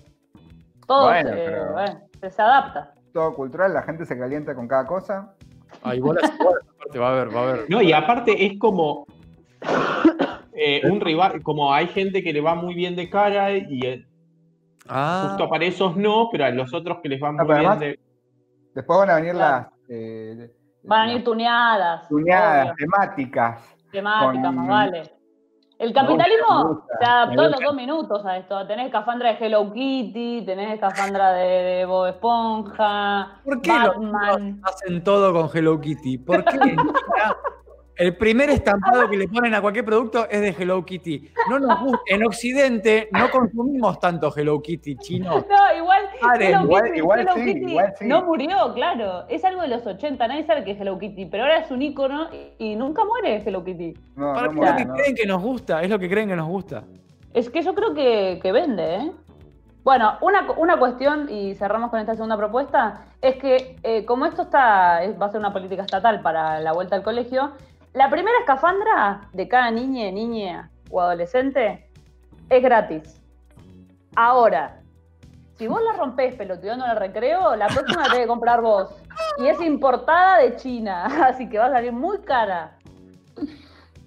[0.86, 2.94] Todo Bueno, se, pero- bueno, se- se adapta.
[3.12, 5.34] Todo cultural, la gente se calienta con cada cosa.
[5.82, 7.64] Hay bolas y bolas, aparte va a haber, va a haber.
[7.70, 9.04] No, y aparte es como
[10.54, 14.04] eh, un rival, como hay gente que le va muy bien de cara y eh,
[14.88, 17.58] Ah, justo para esos no, pero a los otros que les va muy pero bien
[17.70, 17.98] además- de...
[18.74, 19.66] Después van a venir Claro.
[19.70, 20.50] las, eh,
[20.84, 22.08] Van a ir tuneadas.
[22.08, 23.76] tuneadas, obvio, temáticas.
[23.90, 25.02] temáticas, con- más vale.
[25.78, 28.66] El capitalismo gusta, se adaptó en los dos minutos a esto.
[28.66, 34.60] Tenés escafandra de Hello Kitty, tenés escafandra de, de Bob Esponja, ¿Por qué Batman.
[34.64, 36.18] hacen todo con Hello Kitty?
[36.18, 37.36] ¿Por qué en China
[37.98, 41.30] el primer estampado que le ponen a cualquier producto es de Hello Kitty?
[41.50, 41.98] No nos gusta.
[42.06, 45.44] En Occidente no consumimos tanto Hello Kitty chino.
[45.48, 48.06] No, igual, Paren, Hello igual- Kitty, igual Hello sí, Kitty igual sí.
[48.06, 49.24] no murió, claro.
[49.28, 51.82] Es algo de los 80, nadie sabe que es Hello Kitty, pero ahora es un
[51.82, 52.28] icono
[52.58, 53.94] y, y nunca muere Hello Kitty.
[54.16, 54.94] No, ¿Para no qué es lo muere, que no.
[54.94, 55.82] creen que nos gusta?
[55.82, 56.84] Es lo que creen que nos gusta.
[57.34, 59.12] Es que yo creo que, que vende, ¿eh?
[59.84, 64.42] Bueno, una, una cuestión, y cerramos con esta segunda propuesta, es que eh, como esto
[64.42, 67.52] está, es- va a ser una política estatal para la vuelta al colegio,
[67.98, 71.90] la primera escafandra de cada niña, niña o adolescente
[72.48, 73.20] es gratis.
[74.14, 74.80] Ahora,
[75.56, 78.94] si vos la rompés peloteando en el recreo, la próxima la tenés que comprar vos.
[79.38, 82.78] Y es importada de China, así que va a salir muy cara.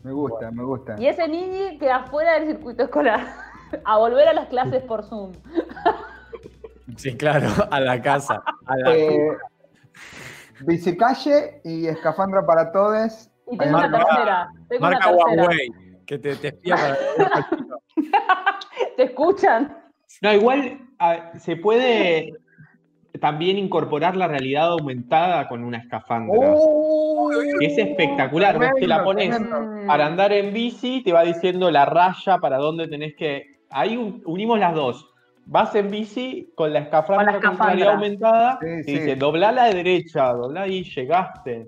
[0.04, 0.96] Me gusta, me gusta.
[0.98, 3.28] Y ese niño queda fuera del circuito escolar.
[3.84, 5.34] A volver a las clases por Zoom.
[6.98, 8.44] Sí, claro, a la casa.
[8.66, 8.94] A la...
[8.94, 9.38] Eh,
[10.66, 13.31] bicicalle y escafandra para todos.
[13.52, 14.48] Y tengo una Marca- tercera.
[14.70, 15.44] Tengo una Marca tercera.
[15.44, 15.68] Huawei,
[16.06, 16.98] que te, te espía para...
[18.98, 19.78] ¿Te escuchan?
[20.22, 22.34] No, igual a- se puede
[23.20, 26.56] también incorporar la realidad aumentada con una escafandra.
[27.60, 28.58] que es espectacular.
[28.58, 29.86] Vos te la pones tremendo.
[29.88, 33.60] para andar en bici, te va diciendo la raya para dónde tenés que.
[33.70, 35.08] Ahí un- unimos las dos.
[35.46, 37.68] Vas en bici con la escafandra Con la con, escafandra.
[37.76, 38.92] realidad aumentada Sí, y sí.
[38.94, 41.68] dice, doblá a la derecha, doblá ahí, llegaste.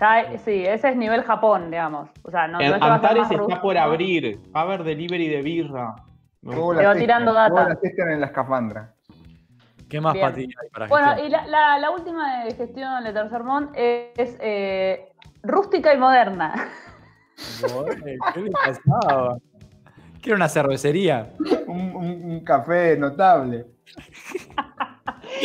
[0.00, 2.10] Ya, sí, ese es nivel Japón, digamos.
[2.22, 4.40] O sea, no, no Antares está por abrir.
[4.54, 5.94] Va a haber delivery de birra.
[6.42, 7.78] Te va tirando data.
[8.12, 8.92] en la escafandra.
[9.88, 10.26] ¿Qué más Bien.
[10.26, 11.26] patillas hay para Bueno, gestión?
[11.28, 16.52] y la, la- la última de gestión de Tercermont es eh, rústica y moderna.
[17.60, 19.38] Joder, ¿Qué le pasaba?
[20.20, 21.30] Quiero una cervecería.
[21.66, 23.66] Un, un- un café notable.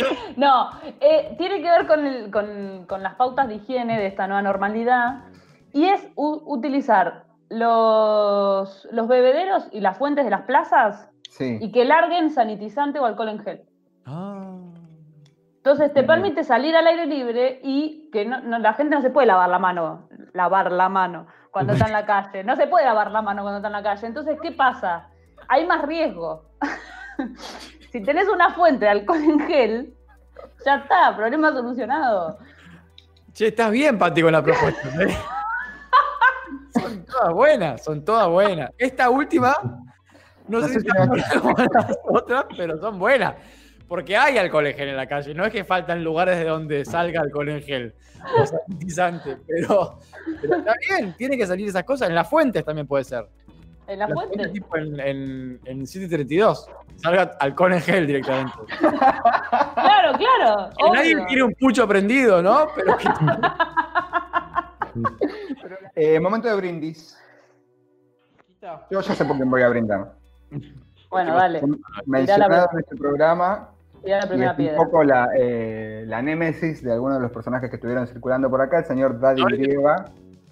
[0.36, 0.70] No,
[1.00, 4.42] eh, tiene que ver con, el- con- con las pautas de higiene de esta nueva
[4.42, 5.24] normalidad
[5.72, 11.58] y es utilizar los, los bebederos y las fuentes de las plazas Sí.
[11.60, 13.62] y que larguen sanitizante o alcohol en gel.
[14.04, 14.56] Ah.
[15.58, 19.10] Entonces te permite salir al aire libre y que no, no- la gente no se
[19.10, 22.42] puede lavar la mano, lavar la mano cuando está en la calle.
[22.44, 24.06] No se puede lavar la mano cuando está en la calle.
[24.06, 25.08] Entonces, ¿qué pasa?
[25.48, 26.44] Hay más riesgo.
[27.90, 29.94] si tenés una fuente de alcohol en gel,
[30.64, 32.38] ya está, problema solucionado.
[33.32, 34.88] Che, estás bien, Pati, con la propuesta.
[35.02, 35.16] ¿eh?
[36.72, 38.70] son todas buenas, son todas buenas.
[38.78, 39.56] Esta última,
[40.48, 40.86] no, No sé si
[41.40, 43.34] como las otras, pero son buenas.
[43.88, 46.84] Porque hay alcohol en gel en la calle, no es que faltan lugares de donde
[46.84, 47.94] salga alcohol en gel
[48.38, 49.98] o sanitizante, pero,
[50.40, 52.08] pero está bien, tiene que salir esas cosas.
[52.08, 53.26] En las fuentes también puede ser.
[53.90, 54.48] En la Las fuente.
[54.48, 56.66] tipo en, en, en City 32,
[56.96, 58.52] salga alcohol en gel directamente.
[59.74, 60.70] Claro, claro.
[60.76, 62.66] Que nadie quiere un pucho prendido, ¿no?
[62.74, 63.08] Pero que
[65.94, 67.16] Eh, momento de brindis.
[68.90, 70.12] Yo ya sé por quién voy a brindar.
[71.10, 71.62] Bueno, dale.
[72.06, 73.68] Mencionado en este programa,
[74.04, 74.76] la y primera es un piedra.
[74.78, 78.78] poco la, eh, la némesis de algunos de los personajes que estuvieron circulando por acá,
[78.80, 80.04] el señor Daddy Griega.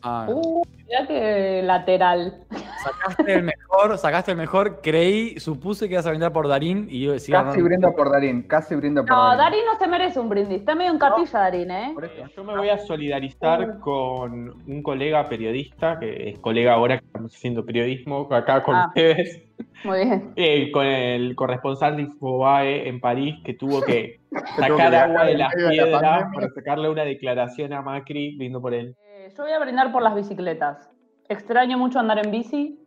[0.02, 2.44] Ah, Uh, mirá que lateral.
[2.88, 7.02] Sacaste el mejor, sacaste el mejor, creí, supuse que ibas a brindar por Darín y
[7.04, 7.42] yo decía.
[7.44, 9.38] Casi brindo por Darín, casi brindo por No, Darín.
[9.38, 10.58] Darín no se merece un brindis.
[10.58, 11.90] Está medio en capilla, Darín, ¿eh?
[11.94, 12.26] Por eso.
[12.36, 17.34] Yo me voy a solidarizar con un colega periodista, que es colega ahora que estamos
[17.34, 18.86] haciendo periodismo acá con Ah.
[18.88, 19.42] ustedes,
[19.84, 20.32] Muy bien.
[20.36, 24.20] eh, con el corresponsal de Infobae en París, que tuvo que
[24.56, 28.94] sacar agua de las piedras para sacarle una declaración a Macri, brindo por él.
[29.06, 30.90] Eh, yo voy a brindar por las bicicletas.
[31.28, 32.78] Extraño mucho andar en bici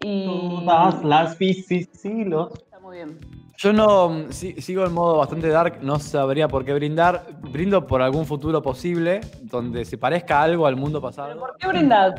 [0.00, 0.26] y.
[0.26, 3.18] Todas las bicis, sí, los Está muy bien.
[3.58, 7.26] Yo no mm, si- sigo en modo bastante dark, no sabría por qué brindar.
[7.52, 11.38] Brindo por algún futuro posible, donde se parezca algo al mundo ¿Pero pasado.
[11.40, 12.14] por qué brindás?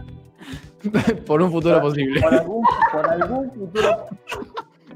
[1.26, 2.22] por un futuro posible.
[2.22, 4.06] Por algún, por algún futuro.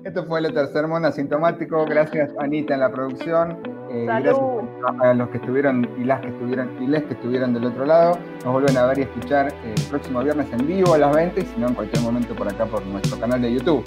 [0.07, 1.83] Esto fue el tercer mono asintomático.
[1.83, 3.57] Gracias, Anita, en la producción.
[3.91, 4.37] Eh, gracias
[5.01, 8.17] a los que estuvieron y las que estuvieron y les que estuvieron del otro lado.
[8.45, 11.41] Nos vuelven a ver y escuchar eh, el próximo viernes en vivo a las 20
[11.41, 13.83] y si no, en cualquier momento por acá por nuestro canal de YouTube.